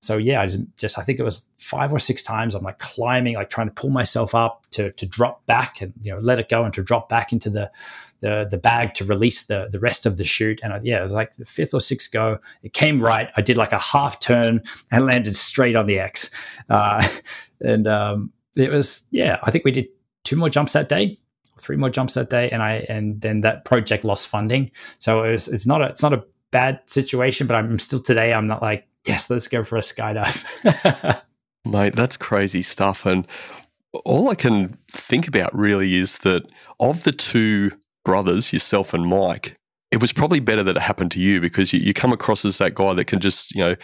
[0.01, 2.79] So yeah, I just, just, I think it was five or six times I'm like
[2.79, 6.39] climbing, like trying to pull myself up to to drop back and you know let
[6.39, 7.69] it go and to drop back into the
[8.21, 10.59] the the bag to release the the rest of the chute.
[10.63, 12.39] And I, yeah, it was like the fifth or sixth go.
[12.63, 13.29] It came right.
[13.35, 16.29] I did like a half turn and landed straight on the X.
[16.69, 17.05] Uh,
[17.61, 19.87] and um, it was yeah, I think we did
[20.23, 21.19] two more jumps that day,
[21.59, 24.71] three more jumps that day, and I and then that project lost funding.
[24.99, 28.33] So it was, it's not a it's not a bad situation, but I'm still today.
[28.33, 31.23] I'm not like yes, let's go for a skydive.
[31.65, 33.05] Mate, that's crazy stuff.
[33.05, 33.27] And
[34.05, 36.43] all I can think about really is that
[36.79, 37.71] of the two
[38.05, 39.57] brothers, yourself and Mike,
[39.91, 42.59] it was probably better that it happened to you because you, you come across as
[42.59, 43.75] that guy that can just, you know,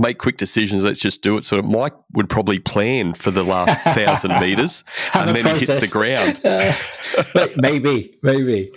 [0.00, 0.84] make quick decisions.
[0.84, 1.44] Let's just do it.
[1.44, 4.84] So Mike would probably plan for the last thousand meters,
[5.14, 5.60] and then process.
[5.60, 6.40] he hits the ground.
[6.44, 8.72] uh, maybe, maybe.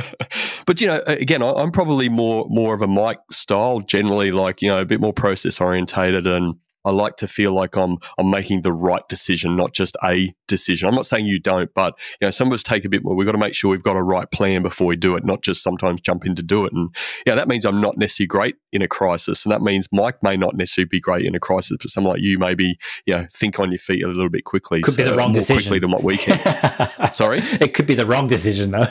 [0.66, 3.80] but you know, again, I'm probably more more of a Mike style.
[3.80, 7.76] Generally, like you know, a bit more process orientated and I like to feel like
[7.76, 10.88] I'm I'm making the right decision, not just a decision.
[10.88, 13.14] I'm not saying you don't, but you know, some of us take a bit more.
[13.14, 15.42] We've got to make sure we've got a right plan before we do it, not
[15.42, 16.72] just sometimes jump in to do it.
[16.72, 16.94] And
[17.26, 20.36] yeah, that means I'm not necessarily great in a crisis, and that means Mike may
[20.36, 23.58] not necessarily be great in a crisis, but someone like you maybe you know think
[23.58, 24.82] on your feet a little bit quickly.
[24.82, 25.62] Could so, be the wrong more decision.
[25.62, 27.12] quickly than what we can.
[27.12, 28.86] Sorry, it could be the wrong decision though.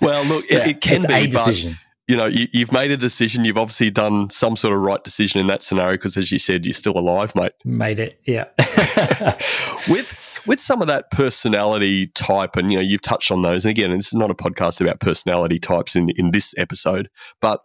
[0.00, 2.96] well, look, yeah, it, it, can be a decision you know, you, have made a
[2.96, 3.44] decision.
[3.44, 6.66] You've obviously done some sort of right decision in that scenario because, as you said,
[6.66, 7.52] you're still alive, mate.
[7.64, 8.44] Made it, yeah.
[9.88, 13.64] with with some of that personality type, and you know, you've touched on those.
[13.64, 17.08] And again, this is not a podcast about personality types in in this episode,
[17.40, 17.60] but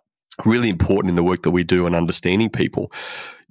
[0.46, 2.92] really important in the work that we do and understanding people.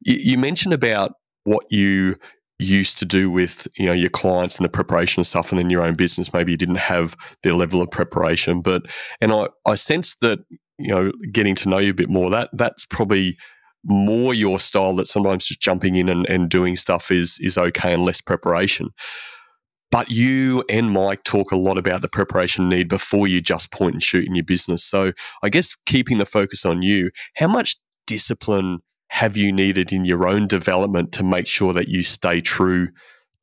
[0.01, 1.13] You, you mentioned about
[1.45, 2.17] what you
[2.59, 5.71] used to do with you know your clients and the preparation and stuff and then
[5.71, 8.83] your own business maybe you didn't have their level of preparation but
[9.21, 10.41] and i i sense that
[10.79, 13.37] you know, getting to know you a bit more, that that's probably
[13.85, 17.93] more your style that sometimes just jumping in and, and doing stuff is is okay
[17.93, 18.91] and less preparation.
[19.91, 23.95] But you and Mike talk a lot about the preparation need before you just point
[23.95, 24.85] and shoot in your business.
[24.85, 25.13] So
[25.43, 27.77] I guess keeping the focus on you, how much
[28.07, 32.89] discipline have you needed in your own development to make sure that you stay true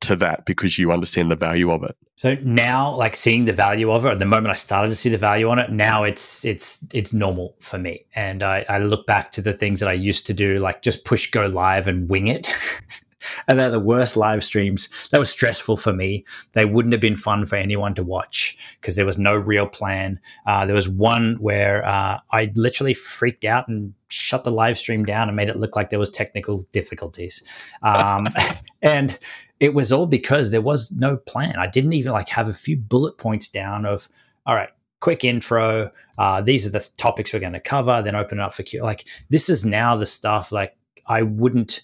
[0.00, 1.96] to that because you understand the value of it.
[2.16, 5.10] So now, like seeing the value of it, at the moment I started to see
[5.10, 8.06] the value on it, now it's it's it's normal for me.
[8.14, 11.04] And I, I look back to the things that I used to do, like just
[11.04, 12.48] push go live and wing it.
[13.48, 14.88] and they're the worst live streams.
[15.10, 16.24] That was stressful for me.
[16.52, 20.20] They wouldn't have been fun for anyone to watch because there was no real plan.
[20.46, 25.04] Uh, there was one where uh, I literally freaked out and shut the live stream
[25.04, 27.42] down and made it look like there was technical difficulties.
[27.82, 28.28] Um,
[28.82, 29.18] and
[29.60, 31.56] it was all because there was no plan.
[31.56, 34.08] I didn't even like have a few bullet points down of,
[34.44, 34.68] all right,
[35.00, 35.90] quick intro.
[36.18, 38.02] Uh, these are the topics we're going to cover.
[38.02, 38.82] Then open it up for Q.
[38.82, 40.52] Like this is now the stuff.
[40.52, 40.76] Like
[41.06, 41.82] I wouldn't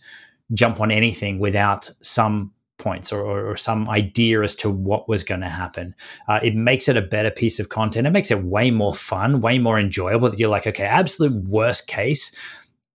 [0.52, 5.22] jump on anything without some points or, or, or some idea as to what was
[5.22, 5.94] going to happen.
[6.28, 8.06] Uh, it makes it a better piece of content.
[8.06, 10.28] It makes it way more fun, way more enjoyable.
[10.28, 12.34] That you're like, okay, absolute worst case.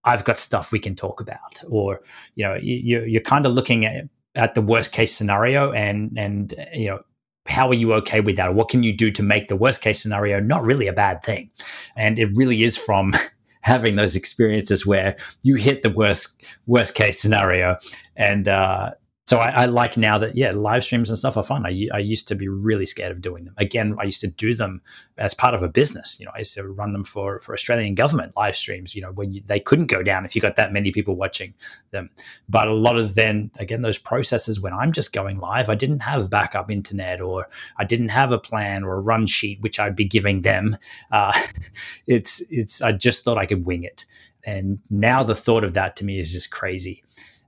[0.03, 2.01] I've got stuff we can talk about, or
[2.35, 4.05] you know, you, you're kind of looking at
[4.37, 6.99] at the worst case scenario and and you know
[7.47, 8.53] how are you okay with that?
[8.53, 11.49] What can you do to make the worst case scenario not really a bad thing?
[11.95, 13.13] And it really is from
[13.61, 17.77] having those experiences where you hit the worst worst case scenario
[18.15, 18.91] and uh,
[19.27, 21.65] so I, I, like now that yeah live streams and stuff are fun.
[21.65, 23.53] I, I used to be really scared of doing them.
[23.57, 24.81] Again i used to do them
[25.17, 26.17] as part of a business.
[26.19, 29.11] You know i used to run them for for australian government live streams you know
[29.11, 31.53] when you, they couldn't go down if you got that many people watching
[31.91, 32.09] them.
[32.47, 35.99] But a lot of then again those processes when i'm just going live i didn't
[35.99, 39.95] have backup internet or i didn't have a plan or a run sheet which i'd
[39.95, 40.77] be giving them.
[41.11, 41.37] Uh,
[42.07, 44.05] it's it's i just thought i could wing it.
[44.43, 47.03] And now the thought of that to me is just crazy.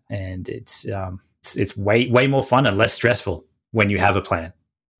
[0.10, 4.16] And it's um, it's, it's way way more fun and less stressful when you have
[4.16, 4.54] a plan.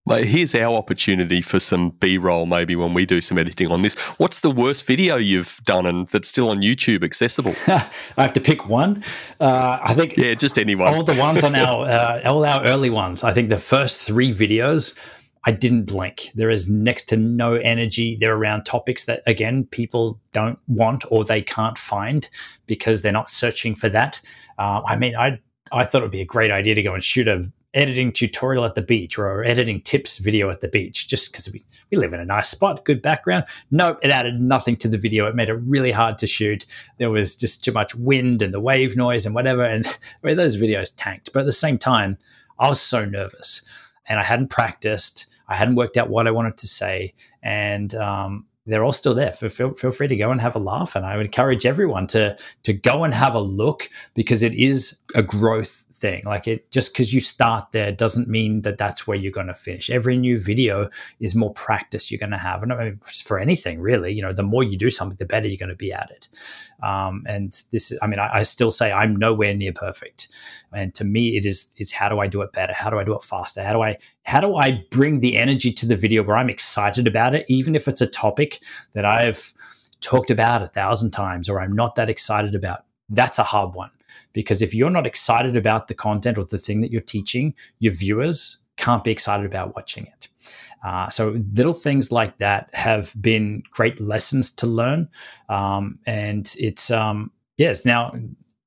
[0.06, 3.84] Well, here's our opportunity for some B roll maybe when we do some editing on
[3.84, 3.94] this.
[4.18, 7.54] What's the worst video you've done and that's still on YouTube accessible?
[7.68, 9.04] I have to pick one.
[9.40, 10.18] Uh, I think.
[10.18, 10.88] Yeah, just anyone.
[10.88, 13.24] All the ones on our, uh, all our early ones.
[13.24, 14.98] I think the first three videos,
[15.46, 16.32] I didn't blink.
[16.34, 18.18] There is next to no energy.
[18.20, 22.28] They're around topics that, again, people don't want or they can't find
[22.66, 24.22] because they're not searching for that.
[24.58, 25.40] Uh, I mean, I
[25.72, 28.66] I thought it would be a great idea to go and shoot a editing tutorial
[28.66, 31.62] at the beach or editing tips video at the beach just because we,
[31.92, 33.46] we live in a nice spot, good background.
[33.70, 35.28] No, it added nothing to the video.
[35.28, 36.66] It made it really hard to shoot.
[36.98, 39.64] There was just too much wind and the wave noise and whatever.
[39.64, 39.86] And
[40.24, 41.32] I mean, those videos tanked.
[41.32, 42.18] But at the same time,
[42.58, 43.62] I was so nervous
[44.08, 45.28] and I hadn't practiced.
[45.48, 47.14] I hadn't worked out what I wanted to say.
[47.44, 49.32] And um, they're all still there.
[49.32, 50.96] Feel, feel free to go and have a laugh.
[50.96, 55.00] And I would encourage everyone to to go and have a look because it is
[55.16, 56.22] a growth thing.
[56.26, 59.54] Like it just because you start there doesn't mean that that's where you're going to
[59.54, 59.90] finish.
[59.90, 60.90] Every new video
[61.20, 64.32] is more practice you're going to have, and I mean, for anything really, you know,
[64.32, 66.30] the more you do something, the better you're going to be at it.
[66.82, 70.30] Um, and this, I mean, I, I, still say I'm nowhere near perfect,
[70.72, 72.74] and to me, it is is how do I do it better?
[72.74, 73.64] How do I do it faster?
[73.64, 77.08] How do I how do I bring the energy to the video where I'm excited
[77.08, 78.60] about it, even if it's a topic
[78.94, 79.54] that I've
[80.02, 82.86] talked about a thousand times or I'm not that excited about?
[83.10, 83.90] That's a hard one
[84.34, 87.94] because if you're not excited about the content or the thing that you're teaching, your
[87.94, 90.30] viewers can't be excited about watching it.
[90.84, 95.10] Uh, so little things like that have been great lessons to learn,
[95.50, 98.14] um, and it's um, yes now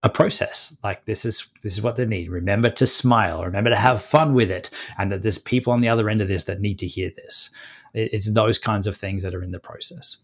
[0.03, 0.77] a process.
[0.85, 2.31] Like this is this is what they need.
[2.31, 3.45] Remember to smile.
[3.45, 6.29] Remember to have fun with it, and that there's people on the other end of
[6.29, 7.51] this that need to hear this.
[7.95, 10.19] It's those kinds of things that are in the process.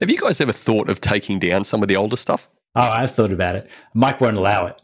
[0.00, 2.48] Have you guys ever thought of taking down some of the older stuff?
[2.76, 3.68] Oh, I've thought about it.
[3.94, 4.80] Mike won't allow it.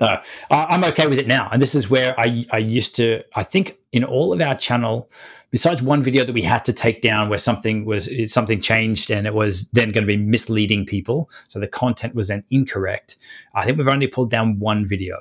[0.00, 1.48] No, I'm okay with it now.
[1.52, 5.10] And this is where I, I used to, I think in all of our channel,
[5.50, 9.26] besides one video that we had to take down where something was, something changed and
[9.26, 11.30] it was then going to be misleading people.
[11.48, 13.16] So the content was then incorrect.
[13.54, 15.16] I think we've only pulled down one video.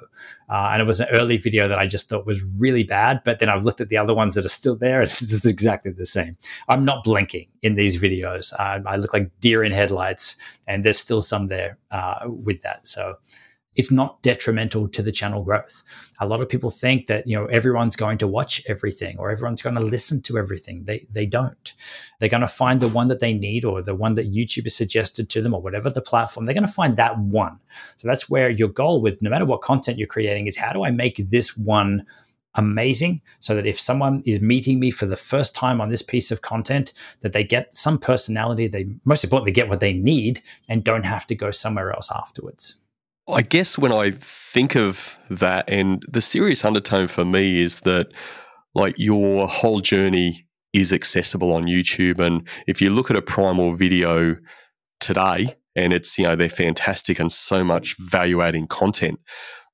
[0.49, 3.21] Uh, and it was an early video that I just thought was really bad.
[3.23, 5.91] But then I've looked at the other ones that are still there and it's exactly
[5.91, 6.35] the same.
[6.67, 8.53] I'm not blinking in these videos.
[8.59, 10.35] Uh, I look like deer in headlights
[10.67, 12.87] and there's still some there uh, with that.
[12.87, 13.15] So,
[13.75, 15.83] it's not detrimental to the channel growth.
[16.19, 19.61] A lot of people think that you know everyone's going to watch everything or everyone's
[19.61, 20.83] going to listen to everything.
[20.85, 21.73] They they don't.
[22.19, 24.75] They're going to find the one that they need or the one that YouTube has
[24.75, 26.45] suggested to them or whatever the platform.
[26.45, 27.57] They're going to find that one.
[27.97, 30.85] So that's where your goal with no matter what content you're creating is how do
[30.85, 32.05] I make this one
[32.55, 36.31] amazing so that if someone is meeting me for the first time on this piece
[36.31, 40.83] of content that they get some personality they most importantly get what they need and
[40.83, 42.77] don't have to go somewhere else afterwards
[43.27, 48.07] I guess when I think of that, and the serious undertone for me is that,
[48.75, 52.19] like, your whole journey is accessible on YouTube.
[52.19, 54.35] And if you look at a primal video
[54.99, 59.19] today, and it's, you know, they're fantastic and so much value adding content.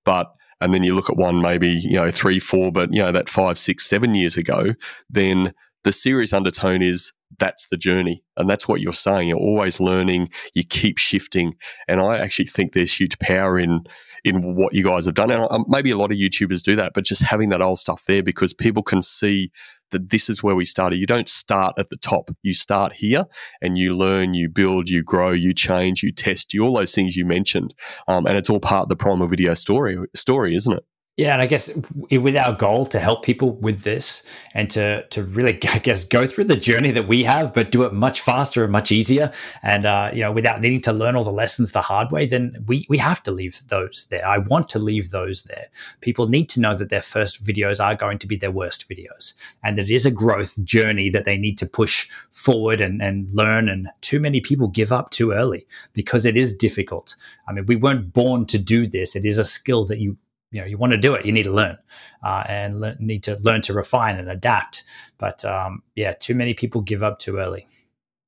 [0.05, 0.31] But,
[0.61, 3.27] and then you look at one maybe, you know, three, four, but, you know, that
[3.27, 4.75] five, six, seven years ago,
[5.09, 8.23] then the serious undertone is that's the journey.
[8.37, 9.29] And that's what you're saying.
[9.29, 11.55] You're always learning, you keep shifting.
[11.87, 13.81] And I actually think there's huge power in
[14.23, 15.31] in what you guys have done.
[15.31, 18.05] And um, maybe a lot of YouTubers do that, but just having that old stuff
[18.05, 19.51] there because people can see
[19.91, 20.97] that this is where we started.
[20.97, 22.29] You don't start at the top.
[22.41, 23.25] You start here
[23.61, 27.15] and you learn, you build, you grow, you change, you test, you all those things
[27.15, 27.73] you mentioned.
[28.07, 30.83] Um, and it's all part of the primal video story story, isn't it?
[31.17, 31.69] Yeah, and I guess
[32.09, 36.25] with our goal to help people with this and to to really, I guess, go
[36.25, 39.31] through the journey that we have, but do it much faster and much easier,
[39.61, 42.63] and uh, you know, without needing to learn all the lessons the hard way, then
[42.65, 44.25] we we have to leave those there.
[44.25, 45.67] I want to leave those there.
[45.99, 49.33] People need to know that their first videos are going to be their worst videos,
[49.65, 53.29] and that it is a growth journey that they need to push forward and and
[53.31, 53.67] learn.
[53.67, 57.17] And too many people give up too early because it is difficult.
[57.49, 59.13] I mean, we weren't born to do this.
[59.13, 60.17] It is a skill that you
[60.51, 61.77] you know you want to do it you need to learn
[62.23, 64.83] uh, and le- need to learn to refine and adapt
[65.17, 67.67] but um, yeah too many people give up too early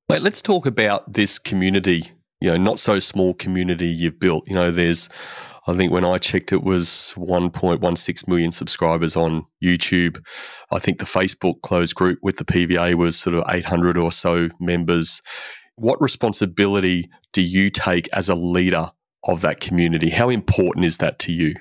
[0.09, 2.11] Wait, let's talk about this community
[2.41, 5.09] you know not so small community you've built you know there's
[5.65, 10.21] I think when I checked, it was 1.16 million subscribers on YouTube.
[10.71, 14.49] I think the Facebook closed group with the PVA was sort of 800 or so
[14.59, 15.21] members.
[15.76, 18.91] What responsibility do you take as a leader
[19.24, 20.09] of that community?
[20.09, 21.55] How important is that to you?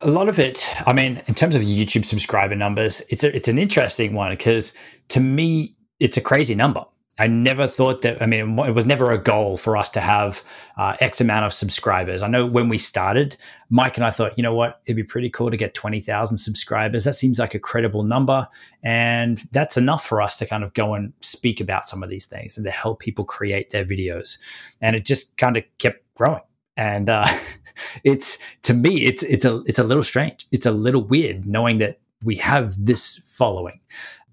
[0.00, 3.48] A lot of it, I mean, in terms of YouTube subscriber numbers, it's a, it's
[3.48, 4.72] an interesting one because
[5.08, 6.84] to me, it's a crazy number.
[7.18, 8.22] I never thought that.
[8.22, 10.40] I mean, it was never a goal for us to have
[10.76, 12.22] uh, X amount of subscribers.
[12.22, 13.36] I know when we started,
[13.70, 16.36] Mike and I thought, you know what, it'd be pretty cool to get twenty thousand
[16.36, 17.02] subscribers.
[17.02, 18.46] That seems like a credible number,
[18.84, 22.26] and that's enough for us to kind of go and speak about some of these
[22.26, 24.38] things and to help people create their videos.
[24.80, 26.42] And it just kind of kept growing
[26.78, 27.26] and uh,
[28.04, 30.46] it's to me it's it's a it's a little strange.
[30.50, 33.80] It's a little weird knowing that we have this following.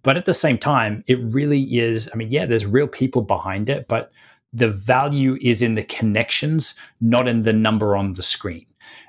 [0.03, 3.71] But at the same time it really is i mean yeah there's real people behind
[3.71, 4.11] it but
[4.55, 8.65] the value is in the connections not in the number on the screen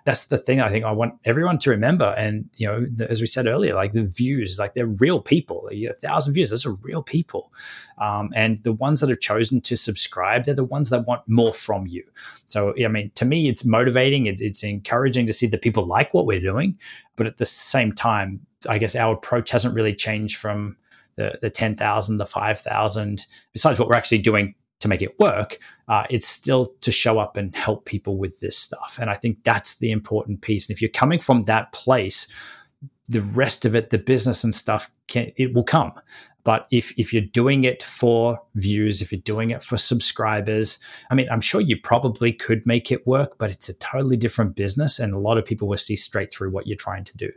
[0.06, 2.14] that's the thing I think I want everyone to remember.
[2.16, 5.68] And you know, the, as we said earlier, like the views, like they're real people.
[5.72, 7.52] You a thousand views, those are real people.
[7.98, 11.52] Um, and the ones that have chosen to subscribe, they're the ones that want more
[11.52, 12.04] from you.
[12.44, 14.26] So, I mean, to me, it's motivating.
[14.26, 16.78] It, it's encouraging to see that people like what we're doing.
[17.16, 20.76] But at the same time, I guess our approach hasn't really changed from
[21.16, 23.26] the the ten thousand, the five thousand.
[23.52, 24.54] Besides what we're actually doing
[24.86, 25.58] to make it work.
[25.88, 28.98] Uh, it's still to show up and help people with this stuff.
[29.00, 30.68] And I think that's the important piece.
[30.68, 32.26] And if you're coming from that place,
[33.08, 35.92] the rest of it, the business and stuff, can, it will come.
[36.46, 40.78] But if if you're doing it for views, if you're doing it for subscribers,
[41.10, 44.54] I mean, I'm sure you probably could make it work, but it's a totally different
[44.54, 47.32] business, and a lot of people will see straight through what you're trying to do.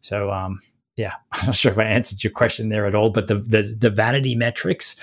[0.00, 0.60] So, um,
[0.94, 3.74] yeah, I'm not sure if I answered your question there at all, but the the,
[3.76, 4.94] the vanity metrics,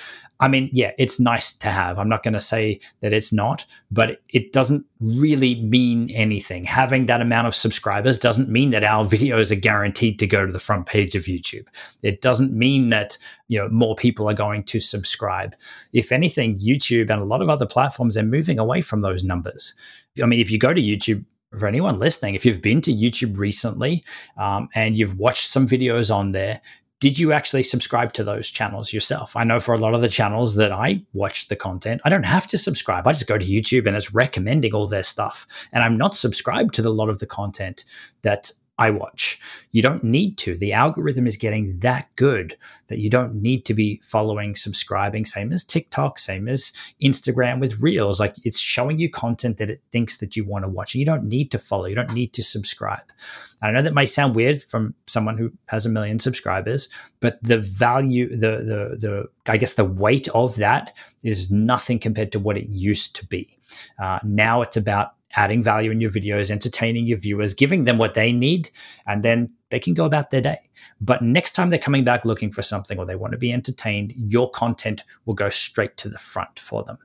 [0.42, 2.00] I mean, yeah, it's nice to have.
[2.00, 6.64] I'm not going to say that it's not, but it doesn't really mean anything.
[6.64, 10.52] Having that amount of subscribers doesn't mean that our videos are guaranteed to go to
[10.52, 11.66] the front page of YouTube.
[12.04, 13.18] It doesn't mean that,
[13.50, 15.56] you know, more people are going to subscribe.
[15.92, 19.74] If anything, YouTube and a lot of other platforms are moving away from those numbers.
[20.22, 21.26] I mean, if you go to YouTube,
[21.58, 24.04] for anyone listening, if you've been to YouTube recently
[24.38, 26.62] um, and you've watched some videos on there,
[27.00, 29.36] did you actually subscribe to those channels yourself?
[29.36, 32.24] I know for a lot of the channels that I watch the content, I don't
[32.24, 33.08] have to subscribe.
[33.08, 35.48] I just go to YouTube and it's recommending all their stuff.
[35.72, 37.86] And I'm not subscribed to a lot of the content
[38.24, 39.38] that I watch.
[39.72, 40.56] You don't need to.
[40.56, 42.56] The algorithm is getting that good
[42.88, 46.72] that you don't need to be following, subscribing, same as TikTok, same as
[47.04, 48.22] Instagram with Reels.
[48.22, 50.96] Like it's showing you content that it thinks that you want to watch.
[50.96, 53.04] And you don't need to follow, you don't need to subscribe.
[53.62, 56.88] I know that may sound weird from someone who has a million subscribers,
[57.20, 62.32] but the value, the the the I guess the weight of that is nothing compared
[62.32, 63.58] to what it used to be.
[64.02, 68.14] Uh, now it's about adding value in your videos, entertaining your viewers, giving them what
[68.14, 68.70] they need,
[69.06, 70.58] and then they can go about their day.
[71.00, 74.14] But next time they're coming back looking for something or they want to be entertained,
[74.16, 76.98] your content will go straight to the front for them.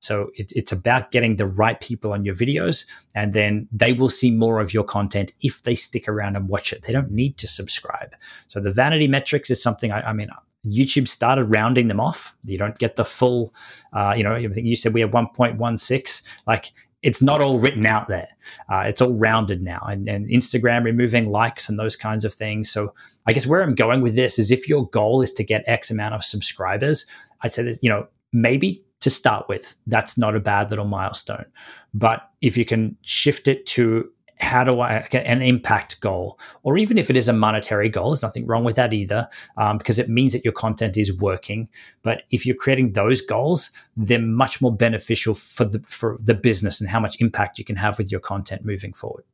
[0.00, 4.08] So it, it's about getting the right people on your videos, and then they will
[4.08, 6.82] see more of your content if they stick around and watch it.
[6.82, 8.14] They don't need to subscribe.
[8.46, 10.28] So the vanity metrics is something I, I mean,
[10.66, 12.36] YouTube started rounding them off.
[12.44, 13.54] You don't get the full,
[13.92, 16.22] uh, you know, everything you said we have 1.16.
[16.46, 16.72] Like
[17.02, 18.28] it's not all written out there.
[18.70, 22.70] Uh, it's all rounded now, and, and, Instagram removing likes and those kinds of things.
[22.70, 22.92] So
[23.26, 25.90] I guess where I'm going with this is if your goal is to get X
[25.90, 27.06] amount of subscribers,
[27.42, 31.46] I'd say that you know maybe to start with that's not a bad little milestone.
[31.94, 34.10] But if you can shift it to
[34.40, 38.10] how do I get an impact goal, or even if it is a monetary goal,
[38.10, 41.68] there's nothing wrong with that either, um, because it means that your content is working.
[42.02, 46.80] But if you're creating those goals, they're much more beneficial for the for the business
[46.80, 49.24] and how much impact you can have with your content moving forward.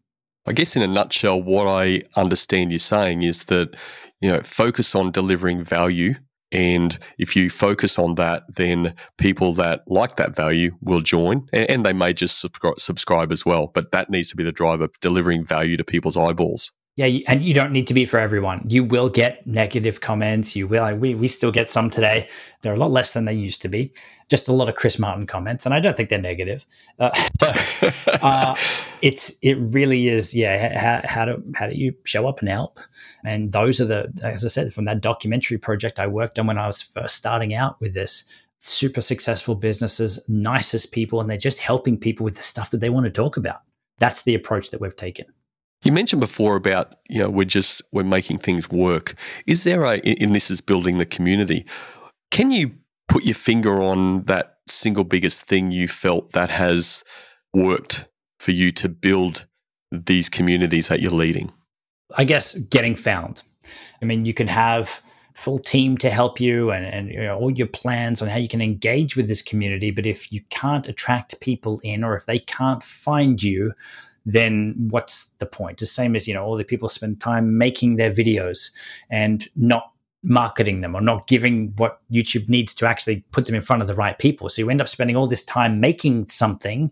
[0.47, 3.77] I guess in a nutshell, what I understand you're saying is that
[4.21, 6.15] you know focus on delivering value
[6.55, 11.69] and if you focus on that, then people that like that value will join and,
[11.69, 13.73] and they may just subscribe, subscribe as well.
[13.75, 16.71] But that needs to be the driver, delivering value to people's eyeballs.
[16.97, 18.67] Yeah, and you don't need to be for everyone.
[18.69, 20.55] You will get negative comments.
[20.55, 20.95] You will.
[20.95, 22.29] We we still get some today.
[22.63, 23.93] They're a lot less than they used to be.
[24.31, 26.65] Just a lot of Chris Martin comments, and I don't think they're negative.
[27.01, 27.91] Uh, so,
[28.23, 28.55] uh,
[29.03, 30.37] it's it really is.
[30.37, 32.79] Yeah, how, how do how do you show up and help?
[33.25, 36.59] And those are the as I said from that documentary project I worked on when
[36.59, 38.23] I was first starting out with this.
[38.61, 42.89] Super successful businesses, nicest people, and they're just helping people with the stuff that they
[42.89, 43.63] want to talk about.
[43.99, 45.27] That's the approach that we've taken.
[45.85, 49.15] You mentioned before about you know we're just we're making things work.
[49.47, 51.67] Is there a in this is building the community?
[52.31, 52.73] Can you
[53.07, 57.05] put your finger on that single biggest thing you felt that has
[57.53, 58.07] worked
[58.41, 59.47] for you to build
[59.93, 61.53] these communities that you're leading?
[62.17, 63.43] I guess getting found.
[64.01, 65.03] I mean, you can have
[65.35, 68.49] full team to help you and, and you know, all your plans on how you
[68.49, 69.91] can engage with this community.
[69.91, 73.73] But if you can't attract people in or if they can't find you,
[74.25, 75.79] then what's the point?
[75.79, 78.71] The same as, you know, all the people spend time making their videos
[79.11, 83.61] and not marketing them or not giving what YouTube needs to actually put them in
[83.61, 84.49] front of the right people.
[84.49, 86.91] So you end up spending all this time making something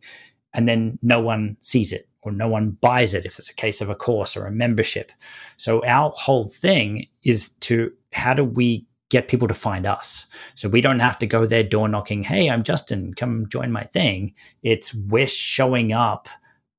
[0.52, 3.80] and then no one sees it or no one buys it if it's a case
[3.80, 5.10] of a course or a membership.
[5.56, 10.26] So our whole thing is to how do we get people to find us.
[10.54, 13.84] So we don't have to go there door knocking, hey, I'm Justin, come join my
[13.84, 14.34] thing.
[14.62, 16.28] It's we're showing up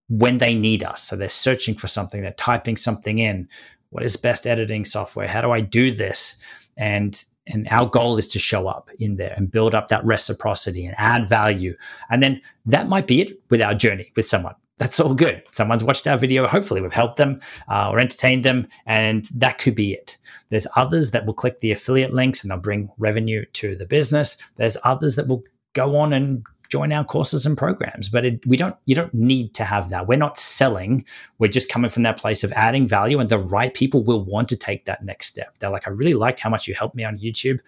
[0.09, 1.03] when they need us.
[1.03, 3.47] So they're searching for something, they're typing something in.
[3.89, 5.27] What is best editing software?
[5.27, 6.37] How do I do this?
[6.77, 10.85] And and our goal is to show up in there and build up that reciprocity
[10.85, 11.75] and add value.
[12.09, 14.55] And then that might be it with our journey with someone.
[14.77, 15.43] That's all good.
[15.51, 16.47] Someone's watched our video.
[16.47, 17.39] Hopefully, we've helped them
[17.69, 20.17] uh, or entertained them, and that could be it.
[20.49, 24.35] There's others that will click the affiliate links and they'll bring revenue to the business.
[24.55, 25.43] There's others that will
[25.73, 26.43] go on and
[26.75, 28.09] join our courses and programs.
[28.09, 30.07] But it, we don't, you don't need to have that.
[30.07, 31.05] We're not selling.
[31.39, 34.47] We're just coming from that place of adding value, and the right people will want
[34.49, 35.49] to take that next step.
[35.59, 37.59] They're like, I really liked how much you helped me on YouTube.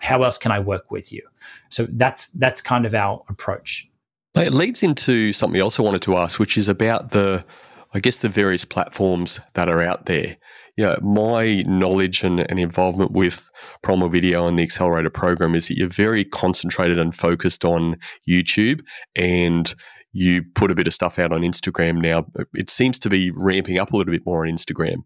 [0.00, 1.22] how else can I work with you?
[1.68, 3.88] So that's that's kind of our approach.
[4.34, 7.44] It leads into something else I wanted to ask, which is about the,
[7.92, 10.36] I guess, the various platforms that are out there.
[10.76, 13.50] Yeah, my knowledge and, and involvement with
[13.82, 17.96] Primal Video and the Accelerator program is that you're very concentrated and focused on
[18.28, 18.80] YouTube
[19.14, 19.74] and
[20.12, 22.26] you put a bit of stuff out on Instagram now.
[22.54, 25.02] It seems to be ramping up a little bit more on Instagram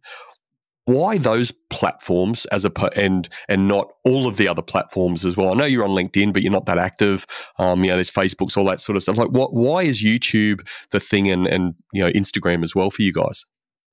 [0.86, 5.50] why those platforms as a and and not all of the other platforms as well?
[5.50, 7.26] I know you're on LinkedIn, but you're not that active.
[7.58, 9.16] Um, you know, there's Facebooks, all that sort of stuff.
[9.16, 9.54] Like, what?
[9.54, 13.44] Why is YouTube the thing, and and you know, Instagram as well for you guys?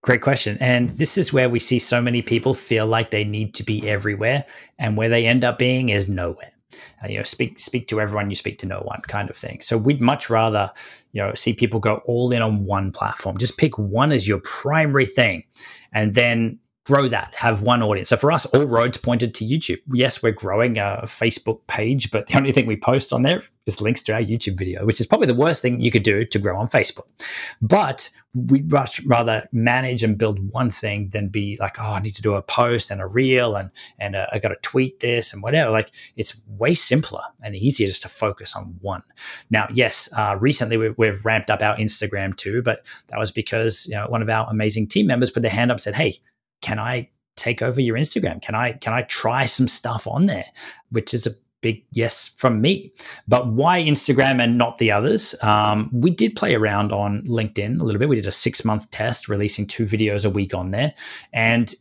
[0.04, 0.58] Great question.
[0.60, 3.88] And this is where we see so many people feel like they need to be
[3.88, 4.45] everywhere,
[4.80, 6.52] and where they end up being is nowhere.
[7.04, 9.62] Uh, you know, speak speak to everyone, you speak to no one, kind of thing.
[9.62, 10.72] So we'd much rather,
[11.12, 13.38] you know, see people go all in on one platform.
[13.38, 15.43] Just pick one as your primary thing,
[15.93, 18.10] and then grow that, have one audience.
[18.10, 19.82] So for us, all roads pointed to YouTube.
[19.93, 23.82] Yes, we're growing a Facebook page, but the only thing we post on there is
[23.82, 26.39] links to our YouTube video, which is probably the worst thing you could do to
[26.39, 27.07] grow on Facebook.
[27.62, 32.16] But we'd much rather manage and build one thing than be like, oh, I need
[32.16, 35.34] to do a post and a reel and and uh, I got to tweet this
[35.34, 35.70] and whatever.
[35.70, 39.03] Like it's way simpler and easier just to focus on one.
[39.49, 43.86] Now, yes, uh, recently we, we've ramped up our Instagram too, but that was because
[43.88, 46.22] you know one of our amazing team members put their hand up and said, hey
[46.62, 48.41] can I take over your Instagram?
[48.41, 50.45] Can I can I try some stuff on there?
[50.89, 51.32] Which is a
[51.62, 52.91] big yes from me.
[53.28, 55.36] But why Instagram and not the others?
[55.41, 58.09] Um, we did play around on LinkedIn a little bit.
[58.09, 60.93] We did a six month test, releasing two videos a week on there,
[61.34, 61.74] and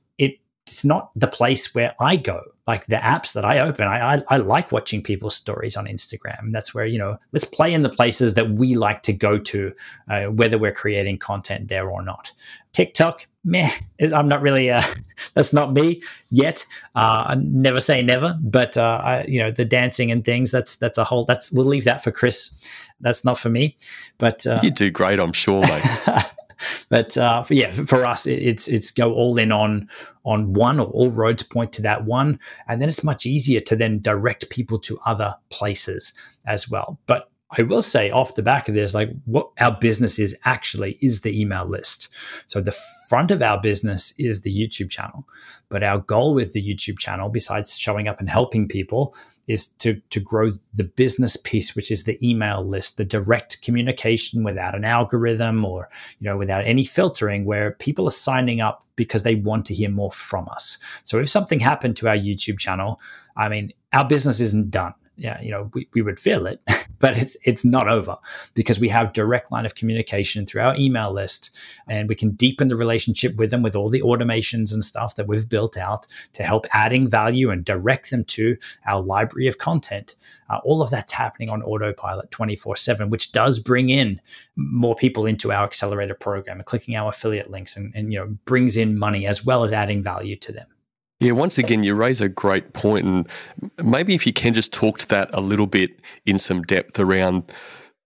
[0.70, 2.40] it's not the place where I go.
[2.66, 6.52] Like the apps that I open, I, I, I like watching people's stories on Instagram.
[6.52, 9.72] That's where you know let's play in the places that we like to go to,
[10.08, 12.32] uh, whether we're creating content there or not.
[12.72, 14.70] TikTok, meh, I'm not really.
[14.70, 14.82] Uh,
[15.34, 16.64] that's not me yet.
[16.94, 20.52] Uh, never say never, but uh, I, you know the dancing and things.
[20.52, 21.24] That's that's a whole.
[21.24, 22.54] That's we'll leave that for Chris.
[23.00, 23.76] That's not for me.
[24.18, 25.84] But uh, you do great, I'm sure, mate.
[26.88, 29.88] but uh, for, yeah, for us, it's it's go all in on
[30.24, 32.38] on one, or all roads point to that one,
[32.68, 36.12] and then it's much easier to then direct people to other places
[36.46, 36.98] as well.
[37.06, 40.98] But I will say off the back of this, like what our business is actually
[41.00, 42.08] is the email list.
[42.46, 42.76] So the
[43.08, 45.26] front of our business is the YouTube channel.
[45.68, 49.16] But our goal with the YouTube channel, besides showing up and helping people,
[49.50, 54.44] is to, to grow the business piece, which is the email list, the direct communication
[54.44, 55.88] without an algorithm or,
[56.18, 59.90] you know, without any filtering, where people are signing up because they want to hear
[59.90, 60.78] more from us.
[61.02, 63.00] So if something happened to our YouTube channel,
[63.36, 66.62] I mean, our business isn't done yeah, you know, we, we would feel it,
[67.00, 68.16] but it's it's not over
[68.54, 71.50] because we have direct line of communication through our email list,
[71.88, 75.26] and we can deepen the relationship with them with all the automations and stuff that
[75.26, 80.14] we've built out to help adding value and direct them to our library of content.
[80.48, 84.20] Uh, all of that's happening on autopilot twenty four seven, which does bring in
[84.56, 88.26] more people into our accelerator program and clicking our affiliate links, and, and you know
[88.44, 90.66] brings in money as well as adding value to them.
[91.20, 93.28] Yeah, once again, you raise a great point, and
[93.84, 95.90] maybe if you can just talk to that a little bit
[96.24, 97.52] in some depth around.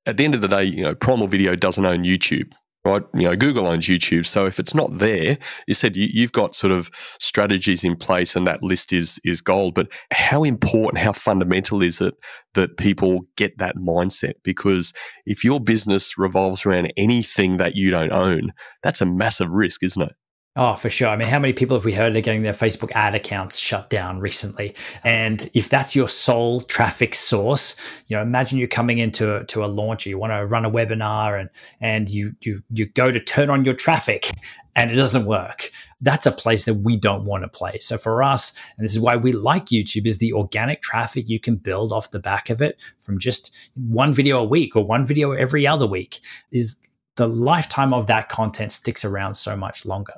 [0.05, 2.51] At the end of the day, you know, Primal Video doesn't own YouTube,
[2.85, 3.03] right?
[3.15, 5.39] You know, Google owns YouTube, so if it's not there,
[5.69, 6.91] you said you, have got sort of
[7.21, 9.77] strategies in place, and that list is is gold.
[9.77, 12.15] But how important, how fundamental is it
[12.55, 14.35] that people get that mindset?
[14.43, 14.93] Because
[15.25, 18.53] if your business revolves around anything that you don't own,
[18.83, 20.15] that's a massive risk, isn't it?
[20.57, 21.09] Oh, for sure.
[21.09, 23.91] I mean, how many people have we heard are getting their Facebook ad accounts shut
[23.91, 24.73] down recently?
[25.03, 27.75] And if that's your sole traffic source,
[28.07, 30.71] you know, imagine you're coming into to a launch, or you want to run a
[30.71, 31.51] webinar, and
[31.81, 34.31] and you you you go to turn on your traffic,
[34.77, 35.73] and it doesn't work.
[36.01, 37.79] That's a place that we don't want to play.
[37.81, 41.41] So for us, and this is why we like YouTube, is the organic traffic you
[41.41, 45.05] can build off the back of it from just one video a week or one
[45.05, 46.21] video every other week
[46.53, 46.77] is
[47.17, 50.15] the lifetime of that content sticks around so much longer.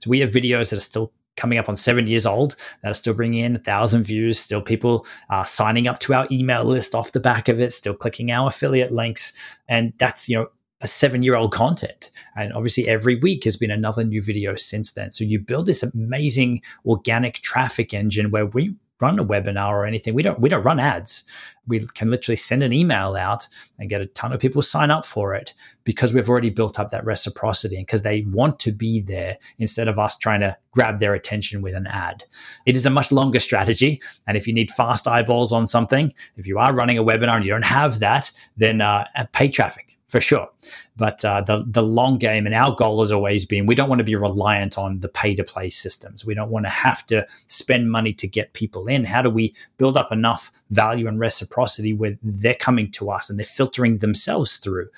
[0.00, 2.94] So we have videos that are still coming up on seven years old that are
[2.94, 4.38] still bringing in a thousand views.
[4.38, 7.72] Still, people are signing up to our email list off the back of it.
[7.72, 9.32] Still clicking our affiliate links,
[9.68, 10.48] and that's you know
[10.80, 12.10] a seven year old content.
[12.36, 15.10] And obviously, every week has been another new video since then.
[15.12, 20.14] So you build this amazing organic traffic engine where we run a webinar or anything.
[20.14, 21.24] We don't we don't run ads.
[21.66, 23.46] We can literally send an email out
[23.78, 26.90] and get a ton of people sign up for it because we've already built up
[26.90, 30.98] that reciprocity and because they want to be there instead of us trying to grab
[30.98, 32.24] their attention with an ad.
[32.66, 36.46] It is a much longer strategy, and if you need fast eyeballs on something, if
[36.46, 40.20] you are running a webinar and you don't have that, then uh, pay traffic for
[40.20, 40.48] sure.
[40.96, 44.00] But uh, the the long game and our goal has always been we don't want
[44.00, 46.24] to be reliant on the pay to play systems.
[46.24, 49.04] We don't want to have to spend money to get people in.
[49.04, 53.38] How do we build up enough value and reciprocity where they're coming to us and
[53.38, 54.88] they're filtering themselves through?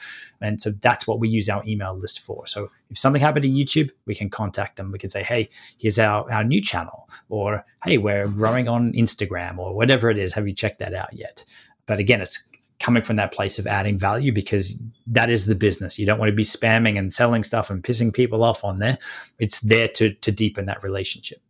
[0.41, 2.47] And so that's what we use our email list for.
[2.47, 4.93] So if something happened to YouTube, we can contact them.
[4.93, 9.59] We can say, hey, here's our, our new channel, or hey, we're growing on Instagram,
[9.59, 10.33] or whatever it is.
[10.33, 11.45] Have you checked that out yet?
[11.87, 12.43] But again, it's
[12.83, 15.99] coming from that place of adding value because that is the business.
[15.99, 18.99] You don't want to be spamming and selling stuff and pissing people off on there.
[19.39, 21.41] It's there to to deepen that relationship.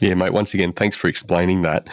[0.00, 0.32] Yeah, mate.
[0.32, 1.88] Once again, thanks for explaining that.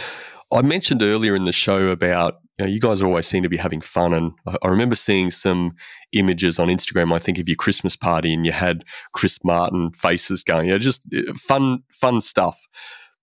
[0.51, 3.57] I mentioned earlier in the show about you, know, you guys always seem to be
[3.57, 4.31] having fun, and
[4.63, 5.75] I remember seeing some
[6.13, 7.13] images on Instagram.
[7.13, 8.83] I think of your Christmas party, and you had
[9.13, 10.67] Chris Martin faces going.
[10.67, 12.67] You know, just uh, fun, fun stuff.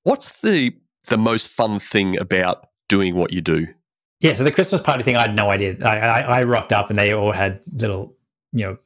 [0.03, 0.77] What's the
[1.09, 3.69] the most fun thing about doing what you do?
[4.21, 5.77] Yeah, so the Christmas party thing, I had no idea.
[5.85, 8.15] I, I, I rocked up and they all had little,
[8.53, 8.79] you know,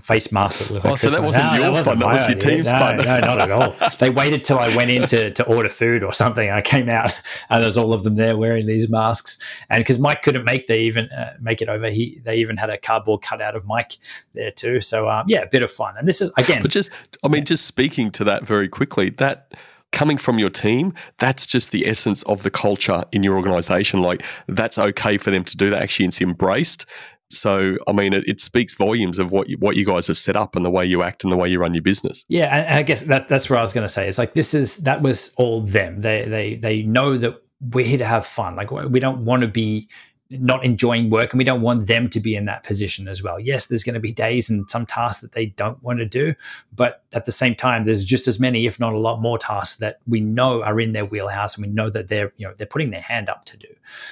[0.00, 1.98] face masks that looked oh, like so that wasn't no, your that fun.
[1.98, 2.50] That was your idea.
[2.56, 2.96] team's no, fun.
[2.98, 3.74] no, not at all.
[3.98, 6.50] They waited till I went in to, to order food or something.
[6.50, 9.38] I came out and there's all of them there wearing these masks.
[9.68, 12.70] And because Mike couldn't make they even uh, make it over, he they even had
[12.70, 13.98] a cardboard cutout of Mike
[14.34, 14.80] there too.
[14.80, 15.94] So um, yeah, a bit of fun.
[15.98, 16.90] And this is again, but just
[17.24, 19.52] I mean, just speaking to that very quickly, that
[19.96, 24.02] coming from your team, that's just the essence of the culture in your organization.
[24.02, 25.80] Like that's okay for them to do that.
[25.82, 26.84] Actually, it's embraced.
[27.30, 30.36] So, I mean, it, it, speaks volumes of what you, what you guys have set
[30.36, 32.26] up and the way you act and the way you run your business.
[32.28, 34.06] Yeah, and I guess that, that's what I was going to say.
[34.06, 36.02] It's like this is that was all them.
[36.02, 37.42] They they they know that
[37.72, 38.54] we're here to have fun.
[38.54, 39.88] Like we don't want to be
[40.30, 43.38] not enjoying work and we don't want them to be in that position as well.
[43.38, 46.34] Yes, there's going to be days and some tasks that they don't want to do,
[46.74, 49.76] but at the same time there's just as many if not a lot more tasks
[49.76, 52.66] that we know are in their wheelhouse and we know that they're, you know, they're
[52.66, 53.68] putting their hand up to do.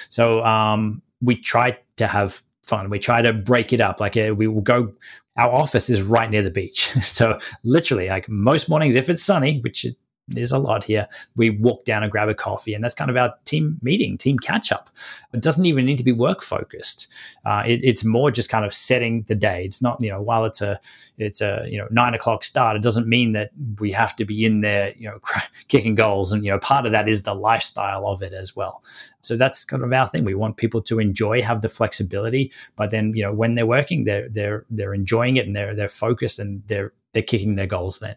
[0.09, 2.89] So um, we try to have fun.
[2.89, 3.99] We try to break it up.
[3.99, 4.93] Like uh, we will go
[5.37, 6.91] our office is right near the beach.
[7.01, 9.85] So literally like most mornings if it's sunny, which
[10.27, 11.07] there's a lot here.
[11.35, 14.39] We walk down and grab a coffee, and that's kind of our team meeting, team
[14.39, 14.89] catch up.
[15.33, 17.07] It doesn't even need to be work focused.
[17.45, 19.65] Uh, it, it's more just kind of setting the day.
[19.65, 20.79] It's not, you know, while it's a
[21.17, 24.45] it's a you know nine o'clock start, it doesn't mean that we have to be
[24.45, 25.19] in there, you know,
[25.67, 26.31] kicking goals.
[26.31, 28.83] And you know, part of that is the lifestyle of it as well.
[29.21, 30.23] So that's kind of our thing.
[30.23, 34.05] We want people to enjoy, have the flexibility, but then you know, when they're working,
[34.05, 37.99] they're they're they're enjoying it and they're they're focused and they're they're kicking their goals
[37.99, 38.15] then.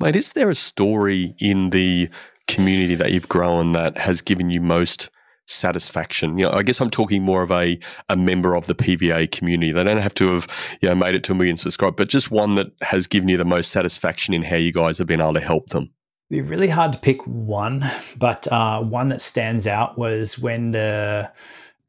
[0.00, 2.08] Mate, is there a story in the
[2.48, 5.10] community that you've grown that has given you most
[5.46, 6.38] satisfaction?
[6.38, 7.78] You know, I guess I'm talking more of a,
[8.08, 9.72] a member of the PVA community.
[9.72, 10.46] They don't have to have
[10.80, 13.36] you know made it to a million subscribers, but just one that has given you
[13.36, 15.90] the most satisfaction in how you guys have been able to help them.
[16.30, 17.84] It'd be really hard to pick one,
[18.16, 21.30] but uh, one that stands out was when the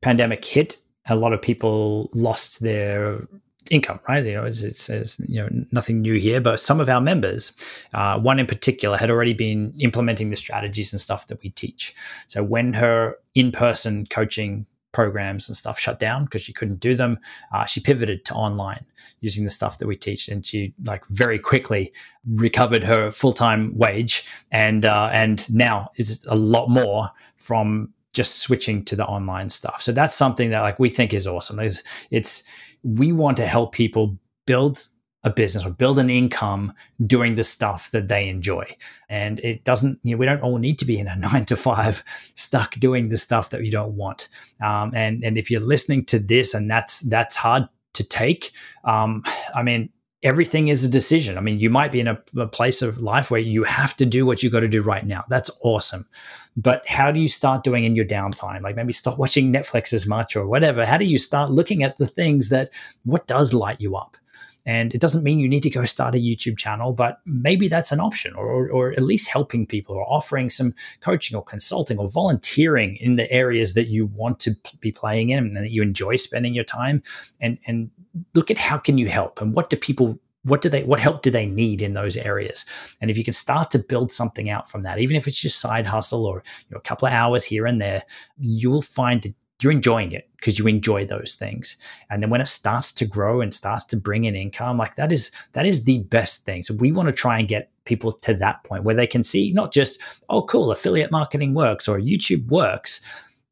[0.01, 0.75] pandemic hit.
[1.07, 3.25] A lot of people lost their
[3.69, 4.25] income, right?
[4.25, 7.53] You know, it's, it's, it's, you know nothing new here, but some of our members,
[7.93, 11.93] uh, one in particular, had already been implementing the strategies and stuff that we teach.
[12.27, 17.19] So when her in-person coaching programs and stuff shut down because she couldn't do them,
[17.53, 18.85] uh, she pivoted to online
[19.21, 21.93] using the stuff that we teach, and she like very quickly
[22.27, 28.83] recovered her full-time wage, and uh, and now is a lot more from just switching
[28.83, 29.81] to the online stuff.
[29.81, 31.59] So that's something that like we think is awesome.
[31.59, 32.43] It's, it's
[32.83, 34.87] we want to help people build
[35.23, 36.73] a business or build an income
[37.05, 38.65] doing the stuff that they enjoy.
[39.07, 41.55] And it doesn't, you know, we don't all need to be in a nine to
[41.55, 42.03] five
[42.35, 44.29] stuck doing the stuff that you don't want.
[44.63, 48.51] Um, and and if you're listening to this and that's that's hard to take,
[48.83, 49.89] um, I mean,
[50.23, 51.37] everything is a decision.
[51.37, 54.05] I mean, you might be in a, a place of life where you have to
[54.05, 55.23] do what you got to do right now.
[55.29, 56.07] That's awesome.
[56.55, 58.61] But how do you start doing in your downtime?
[58.61, 60.85] Like maybe stop watching Netflix as much or whatever.
[60.85, 62.69] How do you start looking at the things that
[63.03, 64.17] what does light you up?
[64.65, 67.91] And it doesn't mean you need to go start a YouTube channel, but maybe that's
[67.91, 72.09] an option, or, or, at least helping people, or offering some coaching or consulting or
[72.09, 76.15] volunteering in the areas that you want to be playing in and that you enjoy
[76.15, 77.01] spending your time.
[77.39, 77.89] And and
[78.33, 81.21] look at how can you help and what do people what do they what help
[81.21, 82.65] do they need in those areas
[82.99, 85.61] and if you can start to build something out from that even if it's just
[85.61, 88.03] side hustle or you know, a couple of hours here and there
[88.37, 91.77] you'll find you're enjoying it because you enjoy those things.
[92.09, 95.11] And then when it starts to grow and starts to bring in income like that
[95.11, 96.63] is that is the best thing.
[96.63, 99.51] So we want to try and get people to that point where they can see
[99.51, 103.01] not just oh cool affiliate marketing works or youtube works.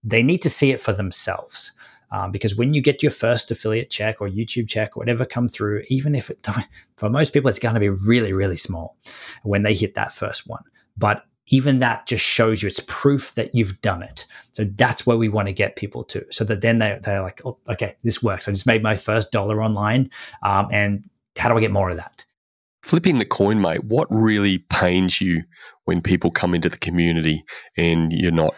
[0.04, 1.74] They need to see it for themselves
[2.12, 5.48] um, because when you get your first affiliate check or YouTube check or whatever come
[5.48, 6.46] through, even if it
[6.98, 8.98] for most people it's going to be really really small
[9.44, 10.64] when they hit that first one,
[10.98, 14.26] but even that just shows you it's proof that you've done it.
[14.52, 17.42] So that's where we want to get people to, so that then they, they're like,
[17.46, 18.48] oh, okay, this works.
[18.48, 20.10] I just made my first dollar online.
[20.44, 21.04] Um, and
[21.38, 22.26] how do I get more of that?
[22.82, 25.44] Flipping the coin, mate, what really pains you
[25.86, 27.44] when people come into the community
[27.76, 28.56] and you're not,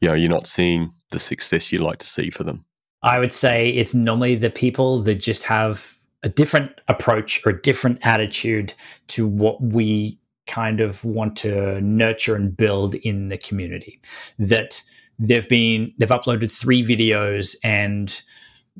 [0.00, 2.64] you know, you're not seeing the success you'd like to see for them?
[3.02, 7.62] I would say it's normally the people that just have a different approach or a
[7.62, 8.74] different attitude
[9.06, 10.17] to what we
[10.48, 14.00] kind of want to nurture and build in the community.
[14.38, 14.82] That
[15.18, 18.22] they've been they've uploaded three videos and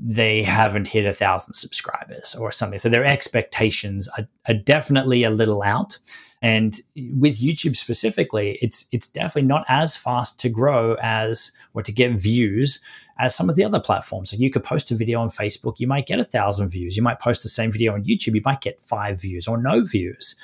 [0.00, 2.78] they haven't hit a thousand subscribers or something.
[2.78, 5.98] So their expectations are, are, definitely a little out.
[6.40, 6.80] And
[7.16, 12.12] with YouTube specifically, it's it's definitely not as fast to grow as or to get
[12.12, 12.78] views
[13.18, 14.30] as some of the other platforms.
[14.30, 16.96] So you could post a video on Facebook, you might get a thousand views.
[16.96, 19.82] You might post the same video on YouTube, you might get five views or no
[19.82, 20.36] views.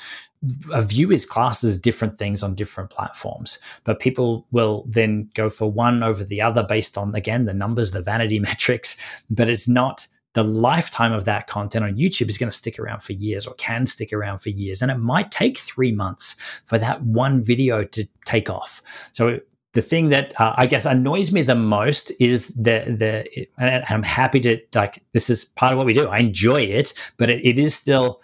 [0.72, 5.48] A view is classed as different things on different platforms, but people will then go
[5.48, 8.96] for one over the other based on again the numbers, the vanity metrics.
[9.30, 13.02] But it's not the lifetime of that content on YouTube is going to stick around
[13.02, 14.82] for years or can stick around for years.
[14.82, 18.82] And it might take three months for that one video to take off.
[19.12, 19.40] So
[19.74, 24.02] the thing that uh, I guess annoys me the most is the the and I'm
[24.02, 26.08] happy to like this is part of what we do.
[26.08, 28.20] I enjoy it, but it, it is still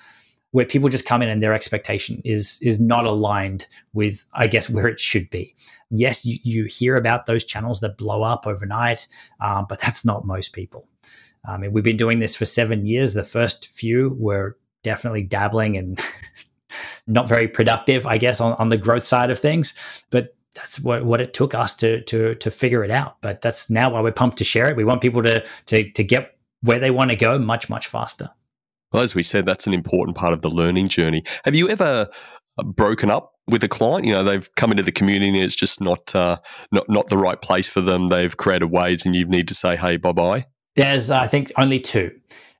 [0.52, 4.68] where people just come in and their expectation is is not aligned with I guess
[4.68, 5.54] where it should be.
[5.90, 9.08] Yes, you, you hear about those channels that blow up overnight,
[9.40, 10.86] um, but that's not most people.
[11.44, 13.14] I mean, we've been doing this for seven years.
[13.14, 15.98] The first few were definitely dabbling and
[17.06, 19.74] not very productive, I guess, on, on the growth side of things.
[20.10, 23.20] But that's what, what it took us to to to figure it out.
[23.20, 24.76] But that's now why we're pumped to share it.
[24.76, 28.30] We want people to to to get where they want to go much much faster.
[28.92, 31.22] Well, as we said, that's an important part of the learning journey.
[31.44, 32.08] Have you ever
[32.58, 34.04] uh, broken up with a client?
[34.04, 36.38] You know, they've come into the community and it's just not uh,
[36.72, 38.08] not not the right place for them.
[38.08, 40.46] They've created waves, and you need to say, "Hey, bye bye."
[40.76, 42.10] There's, I think, only two.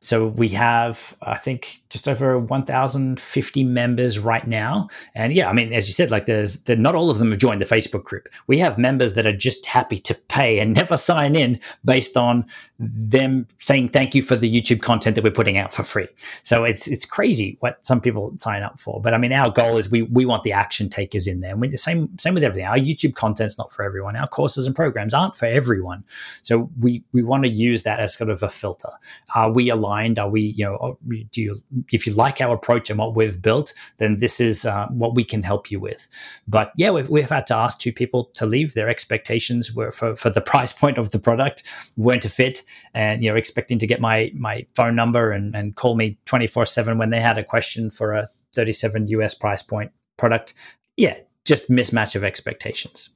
[0.03, 4.89] So we have, I think, just over 1,050 members right now.
[5.15, 7.61] And yeah, I mean, as you said, like there's, not all of them have joined
[7.61, 8.29] the Facebook group.
[8.47, 12.47] We have members that are just happy to pay and never sign in based on
[12.79, 16.09] them saying thank you for the YouTube content that we're putting out for free.
[16.45, 19.03] So it's it's crazy what some people sign up for.
[19.03, 21.53] But I mean, our goal is we we want the action takers in there.
[21.53, 22.67] And we, same same with everything.
[22.67, 24.17] Our YouTube content's not for everyone.
[24.17, 26.05] Our courses and programs aren't for everyone.
[26.41, 28.91] So we we want to use that as sort of a filter.
[29.35, 29.90] Are we aligned?
[29.91, 30.19] Aligned?
[30.19, 30.99] Are we, you know,
[31.33, 31.57] do you,
[31.93, 35.25] if you like our approach and what we've built, then this is uh, what we
[35.25, 36.07] can help you with.
[36.47, 38.75] But yeah, we've, we've had to ask two people to leave.
[38.75, 41.63] Their expectations were for, for the price point of the product
[41.97, 42.63] weren't a fit,
[42.95, 46.47] and you know, expecting to get my my phone number and, and call me twenty
[46.47, 50.55] four seven when they had a question for a thirty seven US price point product.
[50.97, 53.11] Yeah, just mismatch of expectations.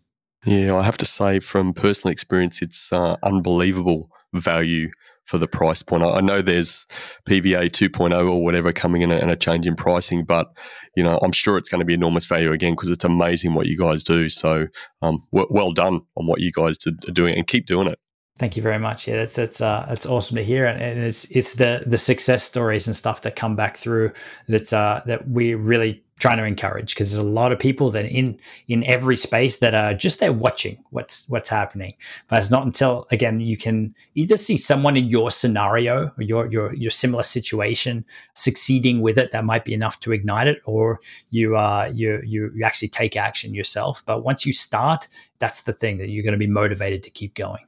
[0.46, 4.90] Yeah, I have to say from personal experience, it's uh, unbelievable value
[5.24, 6.02] for the price point.
[6.02, 6.86] I, know there's
[7.26, 10.48] PVA 2.0 or whatever coming in and a change in pricing, but
[10.96, 13.66] you know I'm sure it's going to be enormous value again because it's amazing what
[13.66, 14.28] you guys do.
[14.28, 14.66] So
[15.02, 17.98] um, w- well done on what you guys are doing and keep doing it.
[18.36, 19.06] Thank you very much.
[19.06, 22.42] Yeah, that's that's uh, that's awesome to hear, and, and it's it's the the success
[22.42, 24.12] stories and stuff that come back through
[24.48, 28.06] that's uh, that we're really trying to encourage because there's a lot of people that
[28.06, 28.36] in
[28.66, 31.94] in every space that are just there watching what's what's happening.
[32.26, 36.50] But it's not until again you can either see someone in your scenario or your
[36.50, 38.04] your your similar situation
[38.34, 40.98] succeeding with it that might be enough to ignite it or
[41.30, 44.02] you uh you you, you actually take action yourself.
[44.06, 45.06] But once you start
[45.38, 47.64] that's the thing that you're going to be motivated to keep going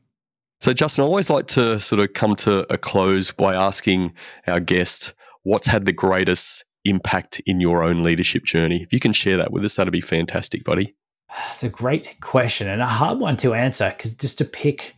[0.61, 4.13] so justin i always like to sort of come to a close by asking
[4.47, 8.83] our guest what's had the greatest impact in your own leadership journey?
[8.83, 10.95] If you can share that with us, that'd be fantastic, buddy.
[11.49, 14.95] It's a great question and a hard one to answer because just to pick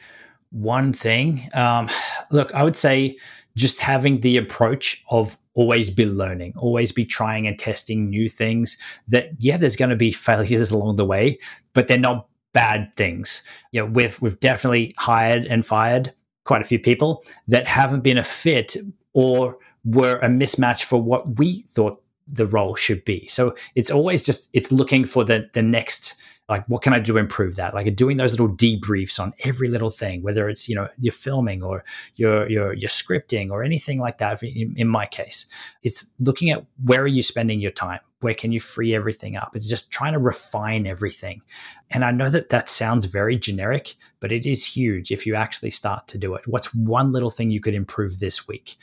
[0.50, 1.88] one thing, um,
[2.30, 3.16] look, I would say
[3.56, 8.78] just having the approach of always be learning, always be trying and testing new things.
[9.08, 11.38] That yeah, there's going to be failures along the way,
[11.74, 13.42] but they're not bad things.
[13.72, 16.12] You know, we've we've definitely hired and fired
[16.44, 18.76] quite a few people that haven't been a fit
[19.12, 23.26] or were a mismatch for what we thought the role should be.
[23.26, 26.14] So it's always just it's looking for the the next
[26.48, 27.74] like what can I do to improve that?
[27.74, 31.62] Like doing those little debriefs on every little thing, whether it's you know you're filming
[31.62, 31.84] or
[32.16, 34.42] you're you're scripting or anything like that.
[34.42, 35.46] In, in my case,
[35.82, 39.54] it's looking at where are you spending your time, where can you free everything up.
[39.54, 41.42] It's just trying to refine everything.
[41.90, 45.70] And I know that that sounds very generic, but it is huge if you actually
[45.70, 46.46] start to do it.
[46.46, 48.76] What's one little thing you could improve this week?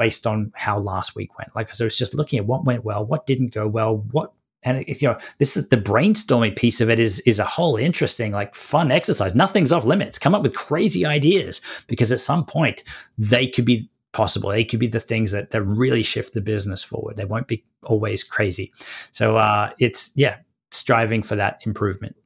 [0.00, 1.54] based on how last week went.
[1.54, 4.84] Like, so it's just looking at what went well, what didn't go well, what and
[4.86, 8.32] if you know this is the brainstorming piece of it is is a whole interesting
[8.32, 9.34] like fun exercise.
[9.34, 10.18] Nothing's off limits.
[10.18, 12.84] Come up with crazy ideas because at some point
[13.16, 14.50] they could be possible.
[14.50, 17.16] They could be the things that that really shift the business forward.
[17.16, 18.72] They won't be always crazy.
[19.12, 20.36] So uh it's yeah
[20.70, 22.16] striving for that improvement.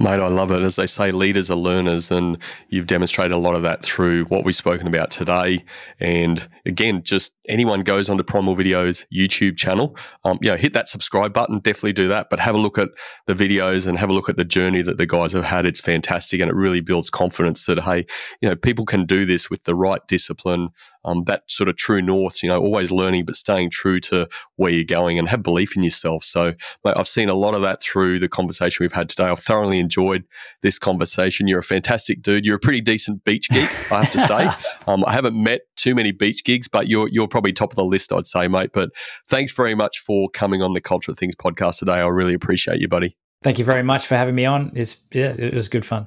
[0.00, 0.60] Mate, I love it.
[0.60, 2.36] As they say, leaders are learners, and
[2.68, 5.64] you've demonstrated a lot of that through what we've spoken about today.
[6.00, 10.88] And again, just anyone goes onto Primal Videos YouTube channel, um, you know, hit that
[10.88, 11.58] subscribe button.
[11.58, 12.30] Definitely do that.
[12.30, 12.90] But have a look at
[13.26, 15.66] the videos and have a look at the journey that the guys have had.
[15.66, 18.06] It's fantastic, and it really builds confidence that hey,
[18.40, 20.68] you know, people can do this with the right discipline.
[21.06, 22.42] Um, that sort of true north.
[22.42, 25.82] You know, always learning, but staying true to where you're going, and have belief in
[25.82, 26.24] yourself.
[26.24, 26.54] So,
[26.84, 29.24] mate, I've seen a lot of that through the conversation we've had today.
[29.24, 30.24] I've thoroughly enjoyed
[30.62, 31.48] this conversation.
[31.48, 32.46] You're a fantastic dude.
[32.46, 34.50] You're a pretty decent beach geek, I have to say.
[34.86, 37.84] um, I haven't met too many beach gigs, but you're you're probably top of the
[37.84, 38.70] list, I'd say, mate.
[38.72, 38.90] But
[39.28, 41.94] thanks very much for coming on the Culture of Things podcast today.
[41.94, 43.16] I really appreciate you, buddy.
[43.42, 44.70] Thank you very much for having me on.
[44.76, 46.06] It's yeah, it was good fun.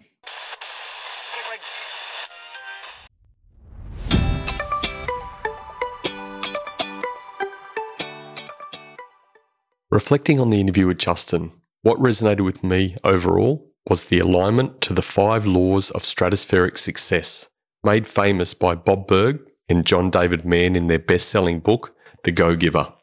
[9.91, 11.51] Reflecting on the interview with Justin,
[11.81, 17.49] what resonated with me overall was the alignment to the five laws of stratospheric success,
[17.83, 22.31] made famous by Bob Burg and John David Mann in their best selling book, The
[22.31, 22.93] Go Giver.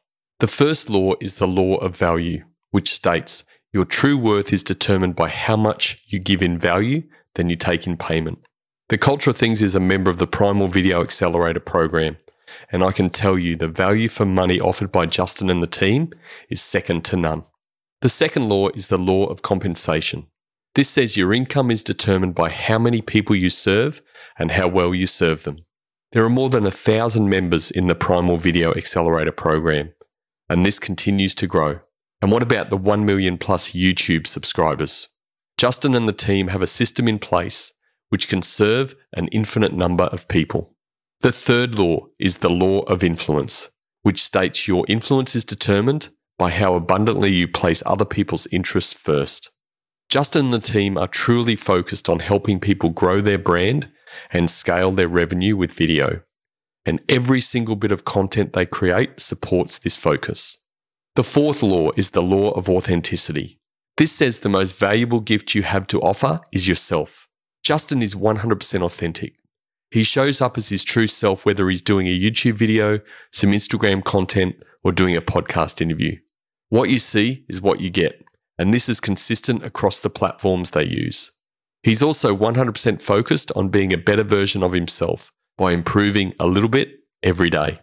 [0.41, 5.17] The first law is the law of value, which states your true worth is determined
[5.17, 7.03] by how much you give in value
[7.35, 8.39] than you take in payment.
[8.89, 12.17] The Culture of Things is a member of the Primal Video Accelerator program,
[12.71, 16.13] and I can tell you the value for money offered by Justin and the team
[16.51, 17.45] is second to none.
[18.01, 20.27] The second law is the law of compensation.
[20.75, 24.03] This says your income is determined by how many people you serve
[24.39, 25.59] and how well you serve them.
[26.15, 29.93] There are more than a thousand members in the Primal Video Accelerator program,
[30.49, 31.81] and this continues to grow.
[32.23, 35.09] And what about the 1 million plus YouTube subscribers?
[35.59, 37.73] Justin and the team have a system in place
[38.11, 40.77] which can serve an infinite number of people.
[41.23, 43.71] The third law is the law of influence,
[44.03, 49.51] which states your influence is determined by how abundantly you place other people's interests first.
[50.09, 53.91] Justin and the team are truly focused on helping people grow their brand
[54.31, 56.23] and scale their revenue with video.
[56.87, 60.59] And every single bit of content they create supports this focus.
[61.15, 63.61] The fourth law is the law of authenticity.
[63.97, 67.29] This says the most valuable gift you have to offer is yourself.
[67.63, 69.35] Justin is 100% authentic.
[69.91, 72.99] He shows up as his true self, whether he's doing a YouTube video,
[73.33, 76.19] some Instagram content, or doing a podcast interview.
[76.69, 78.25] What you see is what you get,
[78.59, 81.31] and this is consistent across the platforms they use.
[81.85, 86.71] He's also 100% focused on being a better version of himself by improving a little
[86.71, 87.81] bit every day.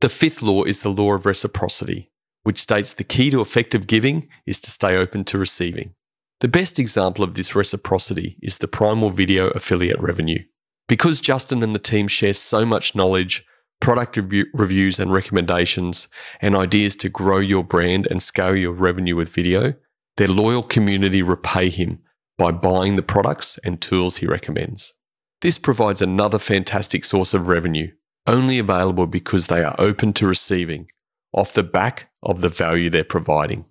[0.00, 2.10] The fifth law is the law of reciprocity,
[2.42, 5.94] which states the key to effective giving is to stay open to receiving.
[6.40, 10.42] The best example of this reciprocity is the Primal Video affiliate revenue.
[10.88, 13.44] Because Justin and the team share so much knowledge,
[13.78, 16.08] product review, reviews and recommendations,
[16.40, 19.74] and ideas to grow your brand and scale your revenue with video,
[20.16, 22.00] their loyal community repay him
[22.38, 24.94] by buying the products and tools he recommends.
[25.40, 27.92] This provides another fantastic source of revenue,
[28.26, 30.88] only available because they are open to receiving
[31.32, 33.66] off the back of the value they're providing.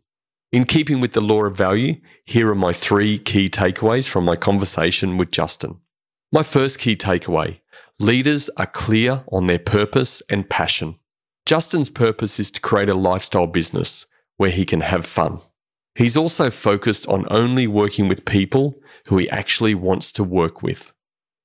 [0.51, 1.95] In keeping with the law of value,
[2.25, 5.79] here are my three key takeaways from my conversation with Justin.
[6.31, 7.59] My first key takeaway
[7.99, 10.95] leaders are clear on their purpose and passion.
[11.45, 14.05] Justin's purpose is to create a lifestyle business
[14.37, 15.39] where he can have fun.
[15.95, 18.75] He's also focused on only working with people
[19.07, 20.91] who he actually wants to work with.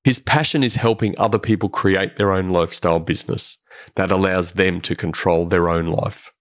[0.03, 3.57] His passion is helping other people create their own lifestyle business
[3.95, 6.31] that allows them to control their own life.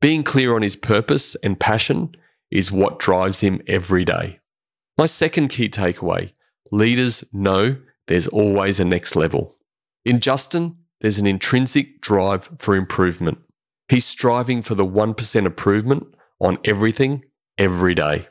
[0.00, 2.14] Being clear on his purpose and passion
[2.50, 4.40] is what drives him every day.
[4.98, 6.32] My second key takeaway
[6.70, 7.76] leaders know
[8.08, 9.54] there's always a next level.
[10.04, 13.38] In Justin, there's an intrinsic drive for improvement.
[13.88, 17.24] He's striving for the 1% improvement on everything
[17.58, 18.28] every day.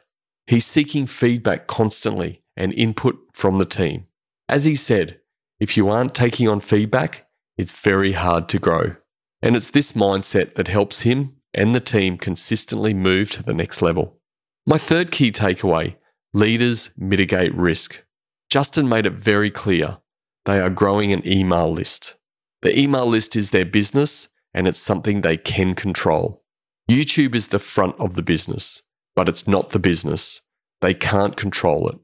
[0.48, 4.08] He's seeking feedback constantly and input from the team.
[4.50, 5.20] As he said,
[5.60, 7.28] if you aren't taking on feedback,
[7.58, 8.96] it's very hard to grow.
[9.42, 13.82] And it's this mindset that helps him and the team consistently move to the next
[13.82, 14.20] level.
[14.66, 15.96] My third key takeaway
[16.34, 18.04] leaders mitigate risk.
[18.50, 20.00] Justin made it very clear
[20.46, 22.16] they are growing an email list.
[22.62, 26.44] The email list is their business and it's something they can control.
[26.90, 28.84] YouTube is the front of the business
[29.16, 30.42] but it's not the business.
[30.82, 32.00] They can't control it.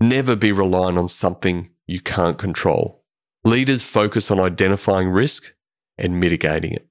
[0.00, 3.04] Never be reliant on something you can't control.
[3.44, 5.54] Leaders focus on identifying risk
[5.96, 6.86] and mitigating it.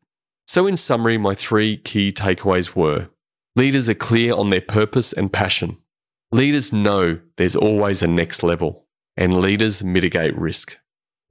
[0.47, 3.09] So, in summary, my three key takeaways were
[3.57, 5.77] Leaders are clear on their purpose and passion.
[6.31, 8.85] Leaders know there's always a next level,
[9.15, 10.77] and leaders mitigate risk.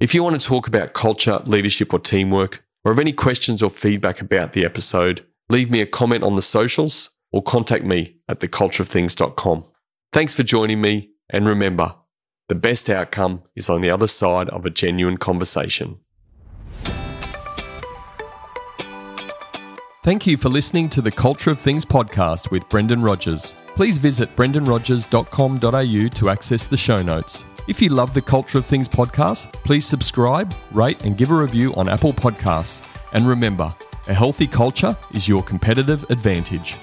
[0.00, 3.70] If you want to talk about culture, leadership, or teamwork, or have any questions or
[3.70, 8.40] feedback about the episode, leave me a comment on the socials or contact me at
[8.40, 9.64] thecultureofthings.com.
[10.12, 11.94] Thanks for joining me, and remember,
[12.48, 15.98] the best outcome is on the other side of a genuine conversation.
[20.04, 23.56] Thank you for listening to the Culture of Things podcast with Brendan Rogers.
[23.74, 27.44] Please visit brendanrogers.com.au to access the show notes.
[27.66, 31.74] If you love the Culture of Things podcast, please subscribe, rate, and give a review
[31.74, 32.82] on Apple Podcasts.
[33.12, 33.74] And remember,
[34.06, 36.76] a healthy culture is your competitive advantage.